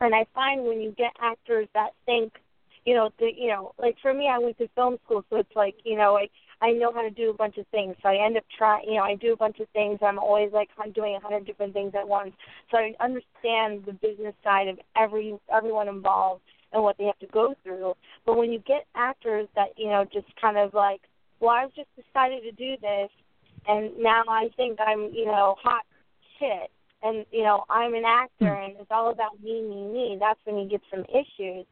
[0.00, 2.32] And I find when you get actors that think,
[2.84, 5.56] you know, the, you know, like for me, I went to film school, so it's
[5.56, 7.94] like, you know, like I know how to do a bunch of things.
[8.02, 10.00] So I end up trying, you know, I do a bunch of things.
[10.02, 12.32] I'm always like doing a hundred different things at once.
[12.70, 16.42] So I understand the business side of every everyone involved
[16.74, 17.94] and what they have to go through.
[18.26, 21.00] But when you get actors that, you know, just kind of like,
[21.40, 23.10] well, I've just decided to do this,
[23.66, 25.82] and now I think I'm, you know, hot
[26.38, 26.70] shit,
[27.02, 28.64] and, you know, I'm an actor, Hmm.
[28.64, 31.66] and it's all about me, me, me, that's when you get some issues.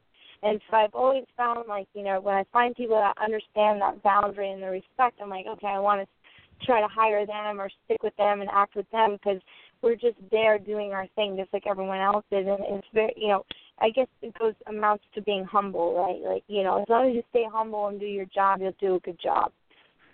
[0.45, 4.03] And so I've always found, like, you know, when I find people that understand that
[4.03, 7.71] boundary and the respect, I'm like, okay, I want to try to hire them or
[7.85, 9.41] stick with them and act with them because
[9.83, 13.29] we're just there doing our thing just like everyone else is and it's very you
[13.29, 13.45] know
[13.83, 16.21] I guess it goes amounts to being humble, right?
[16.35, 18.95] Like, you know, as long as you stay humble and do your job, you'll do
[18.95, 19.51] a good job.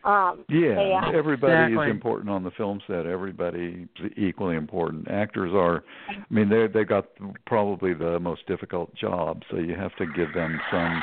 [0.05, 1.11] Um, Yeah, yeah.
[1.15, 1.87] everybody Exactly.
[1.87, 3.05] is important on the film set.
[3.05, 5.11] Everybody's equally important.
[5.11, 7.07] Actors are, I mean, they they got
[7.47, 11.03] probably the most difficult job, so you have to give them some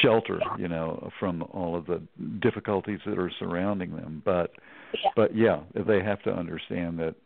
[0.00, 2.00] shelter, you know, from all of the
[2.40, 4.22] difficulties that are surrounding them.
[4.24, 4.52] But
[4.94, 5.10] Yeah.
[5.14, 7.16] but yeah, they have to understand that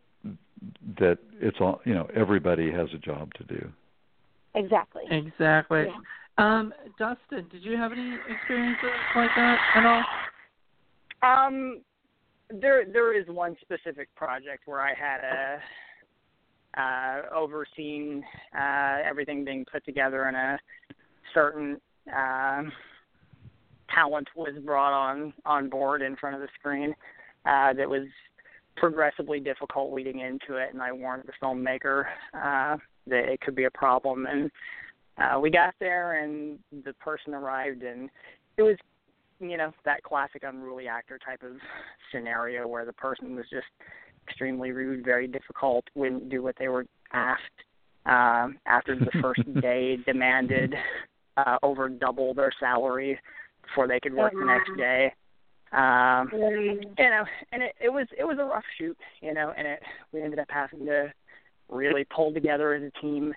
[0.99, 3.71] that it's all, you know, everybody has a job to do.
[4.57, 5.03] Exactly.
[5.11, 5.85] Exactly.
[5.87, 5.99] Yeah.
[6.39, 10.05] Um, Dustin, did you have any experiences like that at all?
[11.23, 11.81] Um,
[12.51, 18.23] there there is one specific project where I had a uh, overseen
[18.57, 20.59] uh, everything being put together, and a
[21.35, 21.81] certain
[22.15, 22.73] um
[23.93, 26.95] talent was brought on on board in front of the screen
[27.47, 28.07] uh, that was
[28.77, 33.65] progressively difficult leading into it, and I warned the filmmaker uh, that it could be
[33.65, 34.51] a problem, and
[35.19, 38.11] uh, we got there, and the person arrived, and
[38.57, 38.77] it was
[39.39, 41.53] you know that classic unruly actor type of
[42.13, 43.67] scenario where the person was just
[44.29, 47.43] extremely rude, very difficult, wouldn't do what they were asked.
[48.07, 50.75] Um, after the first day, demanded
[51.37, 53.19] uh, over double their salary
[53.63, 55.13] before they could work the next day.
[55.73, 59.67] Um, you know, and it, it was it was a rough shoot, you know, and
[59.67, 59.81] it
[60.13, 61.13] we ended up having to
[61.69, 63.35] really pull together as a team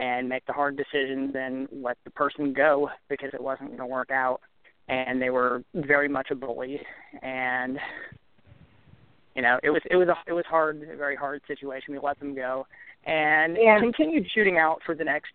[0.00, 3.86] and make the hard decisions and let the person go because it wasn't going to
[3.86, 4.40] work out.
[4.88, 6.80] And they were very much a bully.
[7.22, 7.78] And
[9.34, 12.00] you know it was it was a it was hard a very hard situation we
[12.02, 12.66] let them go.
[13.04, 13.78] And Yeah.
[13.80, 15.32] continued shooting out for the next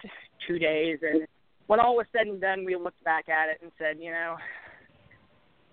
[0.47, 0.99] two days.
[1.01, 1.27] And
[1.67, 4.35] when all was said and done we looked back at it and said you know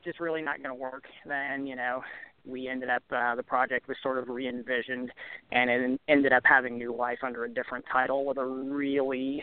[0.04, 2.02] just really not going to work then you know
[2.46, 5.10] we ended up uh, the project was sort of re-envisioned
[5.52, 9.42] and it ended up having new life under a different title with a really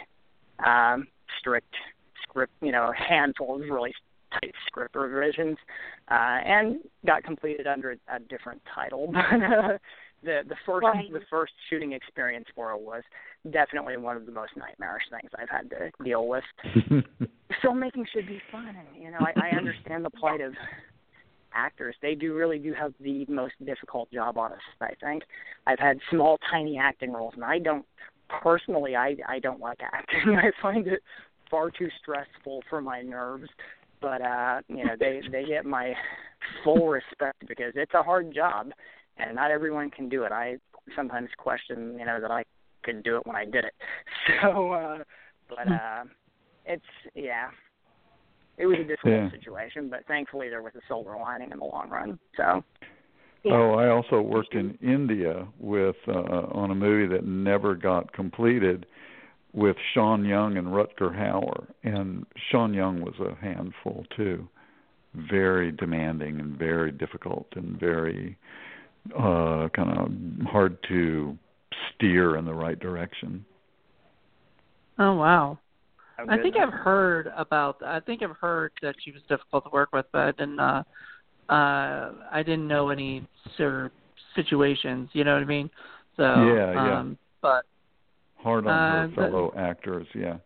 [0.65, 1.07] um
[1.39, 1.73] strict
[2.23, 3.93] script you know a handful of really
[4.31, 5.57] tight script revisions,
[6.09, 9.13] uh, and got completed under a, a different title.
[9.21, 9.77] But uh,
[10.23, 11.11] the the first Right.
[11.11, 13.01] the first shooting experience for it was
[13.51, 16.43] definitely one of the most nightmarish things I've had to deal with.
[17.63, 20.53] Filmmaking should be fun, and you know I, I understand the plight of
[21.53, 21.95] actors.
[22.01, 24.59] They do really do have the most difficult job on us.
[24.79, 25.23] I think
[25.67, 27.85] I've had small, tiny acting roles, and I don't
[28.41, 28.95] personally.
[28.95, 30.35] I I don't like acting.
[30.37, 31.01] I find it
[31.49, 33.49] far too stressful for my nerves
[34.01, 35.93] but uh you know they they get my
[36.63, 38.71] full respect because it's a hard job
[39.17, 40.57] and not everyone can do it i
[40.95, 42.43] sometimes question you know that i
[42.83, 43.73] could do it when i did it
[44.41, 44.97] so uh
[45.47, 46.03] but uh
[46.65, 46.83] it's
[47.13, 47.49] yeah
[48.61, 49.31] it was a difficult Yeah.
[49.31, 52.63] situation but thankfully there was a silver lining in the long run so
[53.43, 53.53] Yeah.
[53.55, 58.85] Oh, I also worked in India with uh, on a movie that never got completed
[59.53, 64.47] with Sean Young and Rutger Hauer, and Sean Young was a handful too,
[65.15, 68.37] very demanding and very difficult and very
[69.17, 71.35] uh kind of hard to
[71.89, 73.43] steer in the right direction.
[74.99, 75.57] Oh wow.
[76.29, 76.55] I think.
[76.57, 77.81] I've heard about.
[77.83, 80.59] I think I've heard that she was difficult to work with, but I didn't.
[80.59, 80.83] Uh,
[81.49, 83.91] uh, I didn't know any sort
[84.35, 85.09] situations.
[85.13, 85.69] You know what I mean?
[86.17, 86.99] So Yeah, yeah.
[86.99, 87.65] um, But
[88.37, 90.37] Hard on Uh, her the- fellow actors, yeah.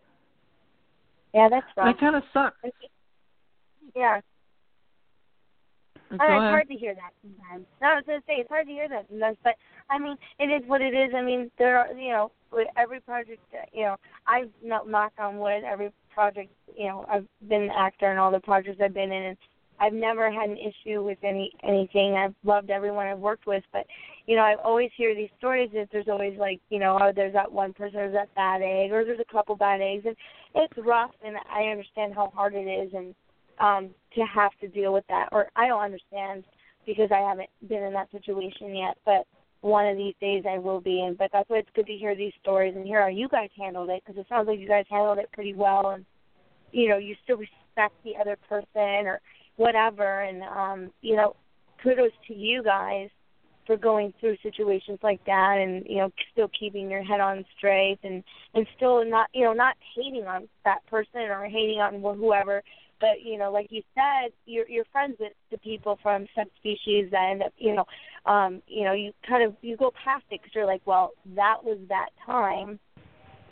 [1.33, 1.85] Yeah, that's rough.
[1.87, 2.57] that kind of sucks.
[3.95, 4.21] Yeah.
[6.17, 7.65] Go it's hard to hear that sometimes.
[7.81, 9.55] No, I was gonna say it's hard to hear that sometimes, but
[9.89, 11.13] I mean, it is what it is.
[11.15, 13.41] I mean, there are, you know, with every project,
[13.73, 13.95] you know,
[14.27, 15.63] I've not knock on wood.
[15.63, 19.23] Every project, you know, I've been an actor in all the projects I've been in,
[19.23, 19.37] and
[19.79, 22.15] I've never had an issue with any anything.
[22.15, 23.85] I've loved everyone I've worked with, but
[24.25, 27.33] you know, I always hear these stories that there's always like, you know, oh, there's
[27.33, 30.15] that one person, there's that bad egg, or there's a couple bad eggs, and
[30.55, 33.13] it's rough, and I understand how hard it is, and
[33.59, 35.29] um to have to deal with that.
[35.31, 36.43] Or I don't understand
[36.85, 39.25] because I haven't been in that situation yet but
[39.61, 41.01] one of these days I will be.
[41.01, 43.49] In but that's why it's good to hear these stories and hear how you guys
[43.57, 46.05] handled it because it sounds like you guys handled it pretty well and
[46.71, 49.19] you know you still respect the other person or
[49.55, 50.21] whatever.
[50.21, 51.35] And um you know
[51.81, 53.09] kudos to you guys
[53.65, 57.97] for going through situations like that and you know still keeping your head on straight
[58.03, 62.61] and and still not you know not hating on that person or hating on whoever
[62.99, 67.29] but you know like you said you're you're friends with the people from subspecies that
[67.31, 67.85] end up you know
[68.25, 71.57] um you know you kind of you go past it because you're like well that
[71.63, 72.79] was that time.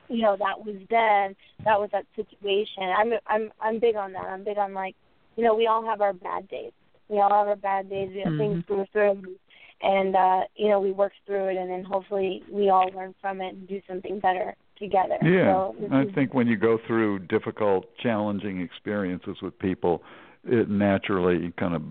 [0.09, 1.35] You know that was then.
[1.65, 2.83] That was that situation.
[2.83, 4.25] I'm i'm i'm big on that.
[4.25, 4.95] I'm big on like
[5.37, 6.71] you know we all have our bad days.
[7.09, 8.11] We all have our bad days.
[8.13, 8.37] We have Mhm.
[8.37, 9.37] things go through.
[9.81, 13.41] And uh you know we work through it and then hopefully we all learn from
[13.41, 14.55] it and do something better
[14.87, 20.03] together Yeah, so I is- think when you go through difficult, challenging experiences with people,
[20.45, 21.81] it naturally kind of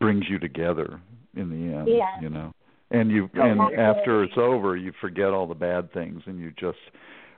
[0.00, 1.00] brings you together
[1.36, 1.88] in the end.
[1.88, 2.20] Yeah.
[2.20, 2.52] You know,
[2.90, 3.76] and you Oh, and absolutely.
[3.84, 6.78] after it's over, you forget all the bad things and you just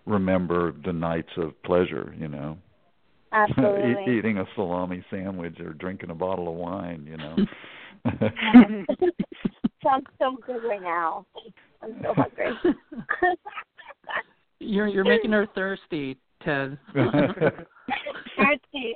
[0.07, 2.15] remember the nights of pleasure.
[2.19, 2.59] You know.
[3.33, 4.15] Absolutely.
[4.15, 7.37] E- eating a salami sandwich or drinking a bottle of wine, you know.
[9.83, 11.27] Sounds so good right now.
[11.83, 12.53] I'm so hungry.
[14.63, 16.79] You're you're making her thirsty, Ted.
[16.95, 18.95] Thirsty.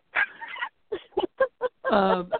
[1.93, 2.31] um,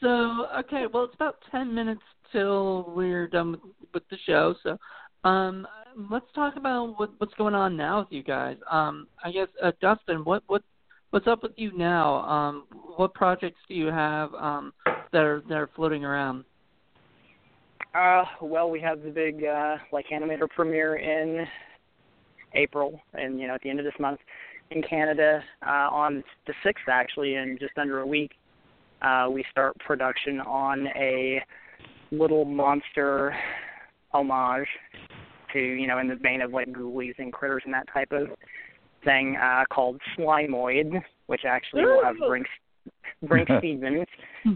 [0.00, 2.02] so okay, well it's about ten minutes
[2.32, 3.60] till we're done with,
[3.94, 4.54] with the show.
[4.62, 4.76] So
[5.24, 5.66] um,
[6.10, 8.56] let's talk about what, what's going on now with you guys.
[8.70, 10.62] Um, I guess uh, Dustin, what what
[11.10, 12.16] what's up with you now?
[12.28, 12.66] Um,
[12.96, 14.72] what projects do you have um,
[15.12, 16.44] that are that are floating around?
[17.94, 21.46] Uh, well, we have the big uh, Lycanimator premiere in
[22.54, 24.20] April, and you know at the end of this month
[24.70, 28.32] in Canada uh, on the sixth, actually, in just under a week,
[29.02, 31.42] uh, we start production on a
[32.10, 33.34] little monster
[34.12, 34.66] homage
[35.52, 38.28] to you know in the vein of like ghoulies and critters and that type of
[39.04, 42.44] thing uh, called Slimoid, which actually will have Brinke
[43.24, 44.06] Brinke Stevens.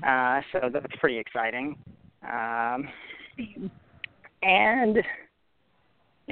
[0.07, 1.77] Uh, so that's pretty exciting.
[2.23, 2.89] Um,
[4.43, 4.99] and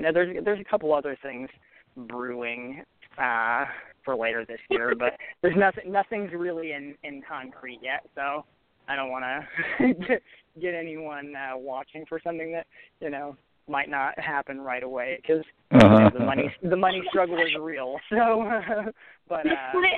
[0.00, 1.50] you know, there's there's a couple other things
[1.94, 2.82] brewing
[3.18, 3.66] uh,
[4.02, 8.06] for later this year, but there's nothing nothing's really in in concrete yet.
[8.14, 8.46] So
[8.88, 9.24] I don't want
[9.78, 9.94] to
[10.60, 12.66] get anyone uh, watching for something that
[13.00, 13.36] you know
[13.68, 17.96] might not happen right away because you know, the money the money struggle is real.
[18.08, 18.46] So,
[19.28, 19.52] but uh,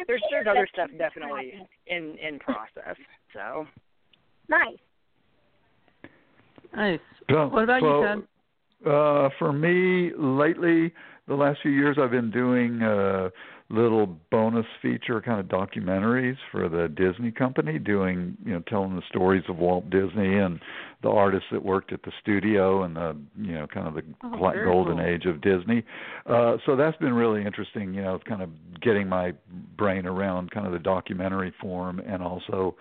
[0.08, 1.54] there's there's other stuff definitely
[1.86, 2.96] in in process.
[3.32, 3.66] So
[4.48, 4.78] Nice.
[6.74, 7.00] Nice.
[7.30, 8.28] So- What about you, so, Ted?
[8.86, 10.92] Uh, for me, lately,
[11.28, 13.30] the last few years, I've been doing uh,
[13.70, 19.02] little bonus feature kind of documentaries for the Disney company, doing you know telling the
[19.08, 20.60] stories of Walt Disney and
[21.02, 24.52] the artists that worked at the studio and the you know kind of the Oh,
[24.64, 25.06] golden cool.
[25.06, 25.84] age of Disney.
[26.26, 27.94] Uh, so that's been really interesting.
[27.94, 29.32] You know, kind of getting my
[29.76, 32.76] brain around kind of the documentary form and also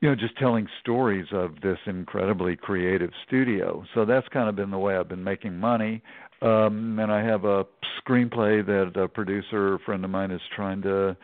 [0.00, 3.84] you know, just telling stories of this incredibly creative studio.
[3.94, 6.02] So that's kind of been the way I've been making money.
[6.42, 7.66] Um, and I have a
[8.00, 11.14] screenplay that a producer friend of mine is trying to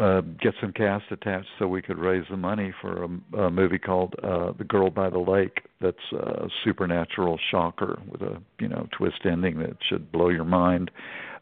[0.00, 3.78] uh, get some cast attached so we could raise the money for a, a movie
[3.78, 5.60] called uh, The Girl by the Lake.
[5.82, 10.90] That's a supernatural shocker with a you know twist ending that should blow your mind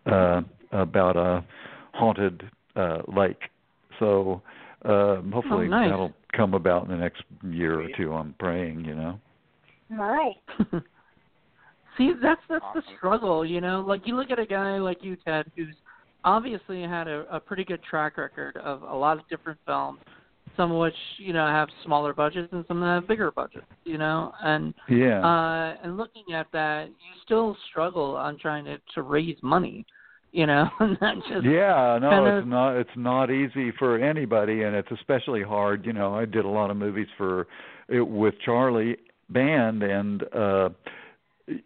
[0.07, 1.45] uh, about a
[1.93, 2.43] haunted
[2.74, 3.43] uh, lake.
[4.01, 4.43] So
[4.85, 5.91] um, hopefully Oh, nice.
[5.91, 8.12] that'll come about in the next year or two.
[8.12, 9.20] I'm praying, you know.
[9.89, 10.37] Nice.
[11.99, 13.85] See, that's that's the struggle, you know.
[13.87, 15.74] Like you look at a guy like you, Ted, who's
[16.24, 20.01] obviously had a, a pretty good track record of a lot of different films,
[20.57, 23.99] some of which you know have smaller budgets and some that have bigger budgets, you
[23.99, 24.33] know.
[24.43, 25.20] And Yeah.
[25.22, 29.85] uh, and looking at that, you still struggle on trying to to raise money,
[30.33, 34.62] you know, and that just yeah, no, kinda- it's not it's not easy for anybody
[34.62, 36.14] and it's especially hard, you know.
[36.14, 37.47] I did a lot of movies for
[37.89, 38.97] it with Charlie
[39.30, 40.68] Band and uh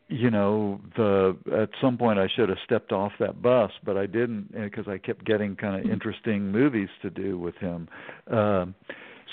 [0.08, 4.06] you know the at some point I should have stepped off that bus but I
[4.06, 7.88] didn't because I kept getting kind of interesting movies to do with him
[8.30, 8.74] um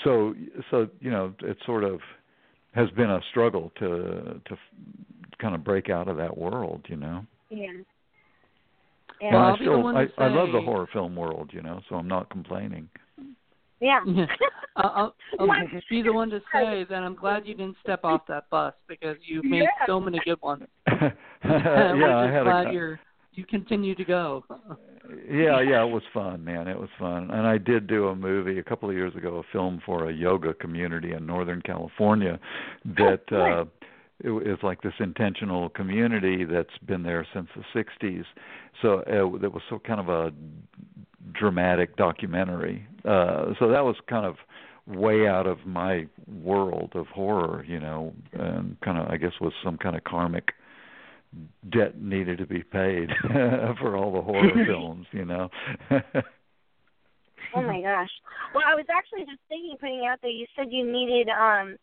[0.04, 0.34] so
[0.70, 2.00] so you know it sort of
[2.72, 4.56] has been a struggle to to
[5.38, 7.68] kind of break out of that world you know Yeah.
[9.20, 11.50] And Well, I I'll be the still I, to I love the horror film world
[11.52, 12.88] you know so I'm not complaining
[13.80, 14.00] Yeah.
[14.06, 14.26] Yeah.
[14.76, 18.22] I'll, I'll I'll be the one to say that I'm glad you didn't step off
[18.26, 19.86] that bus because you've made Yeah.
[19.86, 20.64] so many good ones.
[20.88, 21.12] yeah
[21.44, 23.00] We're I just had glad a you're
[23.36, 24.44] you continue to go.
[25.28, 28.58] yeah yeah it was fun man it was fun and i did do a movie
[28.58, 32.38] a couple of years ago a film for a yoga community in northern california
[32.96, 33.68] that Oh, uh it
[34.22, 38.24] is like this intentional community that's been there since the 60s
[38.80, 40.32] so uh, that was so kind of a
[41.32, 44.36] dramatic documentary uh so that was kind of
[44.86, 46.06] way out of my
[46.42, 50.50] world of horror you know and kind of i guess was some kind of karmic
[51.72, 53.10] debt needed to be paid
[53.80, 55.48] for all the horror films, you know.
[57.56, 58.10] Oh my gosh.
[58.54, 60.30] Well, I was actually just thinking, putting out there.
[60.30, 61.76] You said you needed um,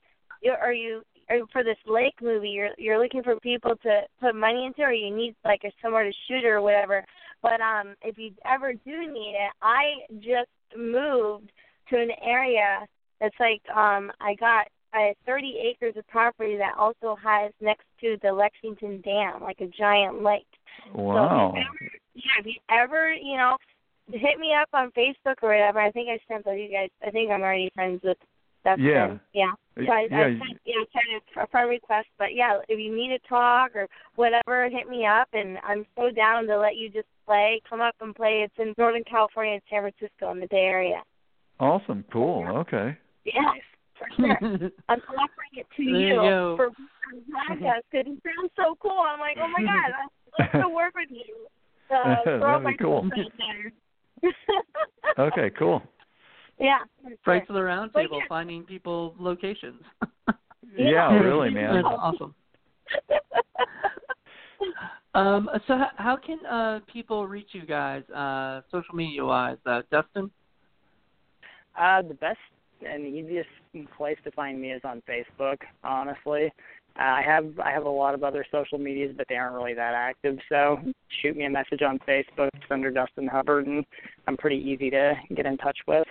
[0.60, 1.04] are you
[1.52, 2.50] for this lake movie?
[2.50, 6.04] You're you're looking for people to put money into, or you need like a somewhere
[6.04, 7.04] to shoot or whatever.
[7.42, 9.84] But um, if you ever do need it, I
[10.20, 11.52] just moved
[11.90, 12.86] to an area
[13.20, 18.18] that's like um, I got uh, 30 acres of property that also has next to
[18.22, 20.46] the Lexington Dam, like a giant lake.
[20.94, 21.54] wow.
[21.54, 23.58] So if you ever, yeah, if you ever, you know,
[24.12, 25.80] hit me up on Facebook or whatever.
[25.80, 26.90] I think I sent those you guys.
[27.06, 28.18] I think I'm already friends with
[28.64, 28.86] Dustin.
[28.86, 29.18] Yeah.
[29.34, 29.52] Yeah.
[29.78, 32.94] So I, yeah, I sent, yeah, I sent a friend request, but yeah, if you
[32.96, 36.90] need to talk or whatever, hit me up, and I'm so down to let you
[36.90, 37.62] just play.
[37.70, 38.44] Come up and play.
[38.46, 41.02] It's in Northern California and San Francisco in the Bay Area.
[41.60, 42.98] awesome, cool, okay.
[43.24, 43.54] Yeah,
[43.98, 44.38] for sure.
[44.90, 46.58] I'm offering it to There you you go.
[46.58, 49.00] for podcast because it sounds so cool.
[49.08, 49.92] I'm like, oh my god,
[50.40, 51.36] I'd love to work with you.
[51.92, 53.06] Uh, throw That'd my be cool.
[53.14, 55.28] stuff there.
[55.28, 55.82] Okay, cool.
[56.62, 56.80] Yeah.
[57.02, 57.56] for Frights sure.
[57.56, 58.26] of the Round Table, yeah.
[58.30, 59.82] finding people locations.
[60.78, 61.76] Yeah, really, man.
[61.76, 62.36] That's awesome.
[65.14, 69.58] Um, so how, how can uh, people reach you guys, uh, social media wise?
[69.66, 70.32] Uh, Dustin?
[71.78, 72.40] Uh, the best
[72.88, 73.50] and easiest
[73.98, 75.58] place to find me is on Facebook.
[75.84, 76.52] Honestly,
[77.00, 79.74] uh, I have I have a lot of other social medias, but they aren't really
[79.74, 80.38] that active.
[80.50, 80.80] So
[81.22, 82.50] shoot me a message on Facebook.
[82.54, 83.86] It's under Dustin Hubbard, and
[84.28, 86.08] I'm pretty easy to get in touch with.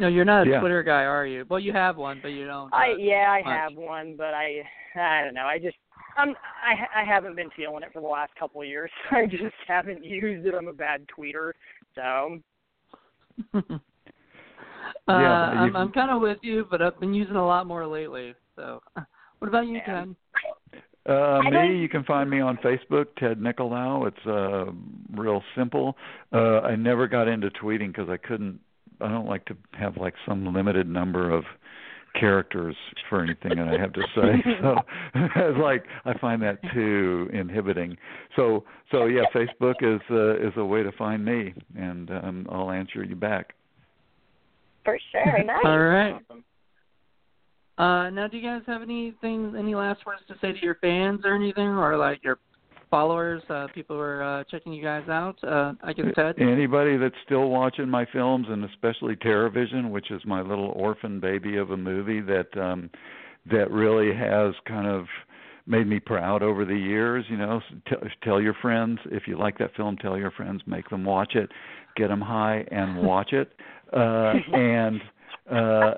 [0.00, 0.60] No, you're not a Yeah.
[0.60, 1.44] Twitter guy, are you?
[1.48, 2.72] Well, you have one, but you don't.
[2.72, 3.46] I uh, yeah, I much.
[3.58, 4.62] have one, but I
[4.96, 5.44] I don't know.
[5.46, 5.76] I just
[6.16, 6.30] I'm
[6.64, 8.90] I I haven't been feeling it for the last couple of years.
[9.10, 10.54] I just haven't used it.
[10.54, 11.52] I'm a bad tweeter.
[11.94, 12.38] So
[13.54, 13.60] uh,
[15.08, 18.34] Yeah, I'm I'm kind of with you, but I've been using a lot more lately.
[18.56, 18.80] So,
[19.38, 19.84] what about you, Yeah.
[19.84, 20.16] Ken?
[21.08, 21.12] Uh,
[21.44, 24.06] I don't- me, you can find me on Facebook, Ted Nicolaou.
[24.08, 24.70] It's uh,
[25.20, 25.96] real simple.
[26.32, 28.60] Uh, I never got into tweeting because I couldn't.
[29.02, 31.44] I don't like to have like some limited number of
[32.18, 32.74] characters
[33.08, 34.50] for anything that I have to say.
[34.60, 34.76] so
[35.14, 37.96] it's like I find that too inhibiting.
[38.36, 42.70] So so yeah, Facebook is uh, is a way to find me, and um, I'll
[42.70, 43.54] answer you back.
[44.84, 45.38] For sure.
[45.44, 45.58] Nice.
[45.64, 46.12] All right.
[46.12, 46.44] awesome.
[47.78, 51.20] Uh, now, do you guys have anything, any last words to say to your fans
[51.24, 52.38] or anything, or like your
[52.90, 55.36] followers, uh, people who are uh, checking you guys out?
[55.42, 56.36] Uh, I guess Ted.
[56.38, 61.56] Anybody that's still watching my films, and especially TerrorVision, which is my little orphan baby
[61.56, 62.90] of a movie that um,
[63.50, 65.06] that really has kind of
[65.66, 67.24] made me proud over the years.
[67.28, 69.96] You know, t- tell your friends if you like that film.
[69.96, 71.50] Tell your friends, make them watch it,
[71.96, 73.52] get them high and watch it.
[73.92, 75.00] Uh, and
[75.50, 75.94] uh,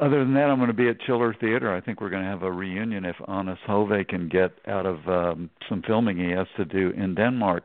[0.00, 1.74] other than that, I'm going to be at Chiller Theater.
[1.74, 5.06] I think we're going to have a reunion if Anders Hove can get out of
[5.08, 7.64] um, some filming he has to do in Denmark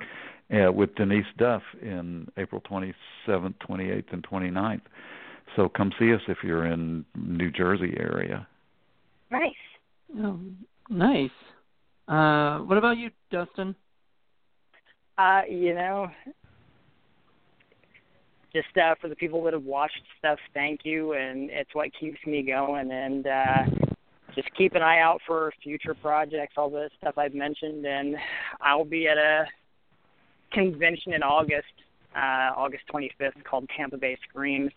[0.52, 4.82] uh, with Denise Duff in April 27th, 28th, and 29th.
[5.56, 8.48] So come see us if you're in New Jersey area.
[9.30, 9.52] Nice.
[10.18, 10.40] Oh,
[10.90, 11.30] nice.
[12.08, 13.76] Uh, what about you, Dustin?
[15.18, 16.08] Uh, you know,
[18.54, 22.20] just uh, for the people that have watched stuff, thank you, and it's what keeps
[22.26, 22.92] me going.
[22.92, 23.64] And uh,
[24.36, 28.16] just keep an eye out for future projects, all the stuff I've mentioned, and
[28.62, 29.46] I'll be at a
[30.52, 31.74] convention in August,
[32.16, 34.72] uh, August 25th, called Tampa Bay Screams.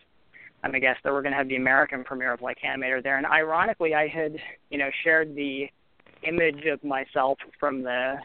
[0.63, 3.17] I'm a guest that we're going to have the American premiere of Lycanimator there.
[3.17, 4.35] And ironically, I had,
[4.69, 5.67] you know, shared the
[6.23, 8.15] image of myself from the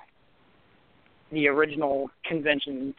[1.33, 2.93] the original convention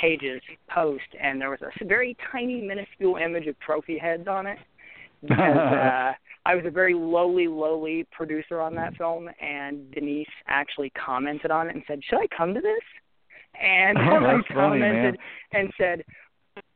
[0.00, 0.40] pages
[0.72, 4.58] post, and there was a very tiny, minuscule image of trophy heads on it.
[5.22, 6.12] Because uh,
[6.46, 11.68] I was a very lowly, lowly producer on that film, and Denise actually commented on
[11.68, 12.82] it and said, "Should I come to this?"
[13.60, 15.18] And Oh, I that's funny, commented
[15.52, 16.04] and said,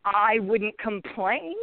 [0.05, 1.55] "I wouldn't complain,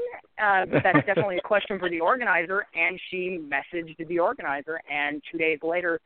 [0.42, 5.22] uh, but that's definitely a question for the organizer." And she messaged the organizer, and
[5.32, 6.00] two days later,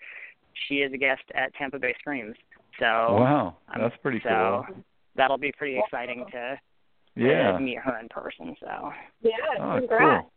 [0.67, 2.35] she is a guest at Tampa Bay Screams.
[2.79, 4.83] So wow, that's pretty so cool.
[5.15, 6.59] That'll be pretty exciting to,
[7.15, 7.53] Yeah.
[7.53, 8.55] to meet her in person.
[8.59, 8.91] So
[9.21, 9.31] Yeah.
[9.59, 10.21] Oh, congrats.
[10.23, 10.31] cool.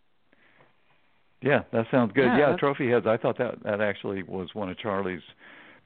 [1.40, 2.24] Yeah, that sounds good.
[2.26, 3.06] Yeah, Yeah, Trophy Heads.
[3.06, 5.22] I thought that that actually was one of Charlie's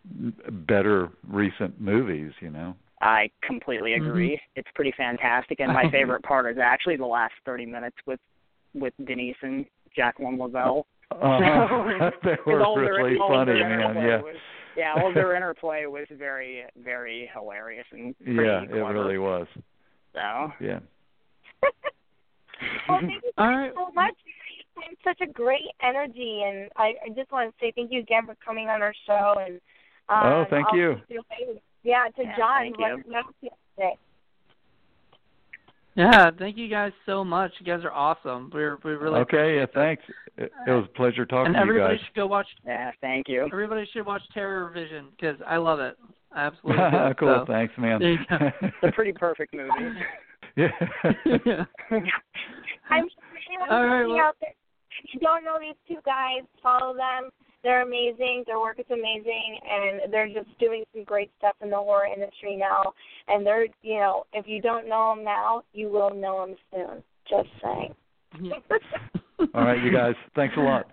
[0.05, 2.33] better recent movies.
[2.41, 2.75] You know.
[3.01, 4.07] I completely Mhm.
[4.09, 4.41] agree.
[4.57, 8.21] It's pretty fantastic, and my favorite part is actually the last thirty minutes with
[8.75, 10.87] with Denise and Jacqueline Lovell.
[11.11, 11.39] Uh,
[12.23, 13.97] they So, were all really funny, man.
[13.97, 14.23] Yeah.
[14.23, 14.37] Was,
[14.77, 19.47] yeah, well, their interplay was very, very hilarious and pretty Yeah, it really was.
[20.15, 20.81] So Yeah.
[22.89, 23.73] well, thank you All right.
[23.75, 24.15] so much.
[24.77, 28.01] You have such a great energy, and I, I just want to say thank you
[28.01, 29.35] again for coming on our show.
[29.39, 29.55] And
[30.09, 30.97] um, Oh, thank I'll you.
[31.83, 32.63] Yeah, to Yeah, John.
[32.63, 32.91] thank who you.
[32.91, 33.49] let us know
[33.79, 33.99] yesterday.
[35.95, 37.53] Yeah, thank you guys so much.
[37.59, 38.51] You guys are awesome.
[38.53, 39.57] We're we really Okay.
[39.57, 39.67] Yeah.
[39.75, 40.03] Thanks.
[40.39, 41.85] It, it was a pleasure talking and to you guys.
[41.85, 42.47] everybody should go watch.
[42.65, 43.47] yeah, thank you.
[43.53, 45.99] Everybody should watch TerrorVision because I love it.
[46.35, 47.15] I absolutely do.
[47.19, 47.45] cool.
[47.47, 47.53] So.
[47.53, 48.01] Thanks, man.
[48.01, 48.37] There you go.
[48.63, 49.71] It's a pretty perfect movie.
[50.57, 50.69] yeah.
[51.45, 51.65] yeah.
[52.91, 54.55] I'm sure anyone All right, well- out there,
[55.05, 57.31] if you don't know these two guys, follow them.
[57.63, 58.45] They're amazing.
[58.47, 62.57] Their work is amazing, and they're just doing some great stuff in the horror industry
[62.57, 62.93] now.
[63.29, 67.03] And they're, you know, if you don't know them now, you will know them soon.
[67.29, 67.95] Just saying.
[69.55, 70.15] All right, you guys.
[70.35, 70.91] Thanks a lot.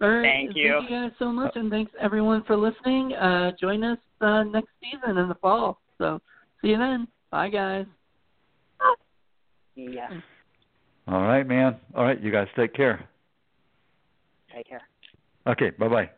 [0.00, 0.22] All right.
[0.22, 0.78] Thank you.
[0.78, 3.14] Thank you guys so much, and thanks everyone for listening.
[3.14, 5.80] Uh, join us uh, next season in the fall.
[5.98, 6.20] So
[6.62, 7.08] see you then.
[7.30, 7.86] Bye, guys.
[9.74, 10.12] Yes.
[11.08, 11.76] All right, man.
[11.94, 13.08] All right, you guys take care.
[14.54, 14.82] Take care.
[15.48, 16.10] Okay, bye bye.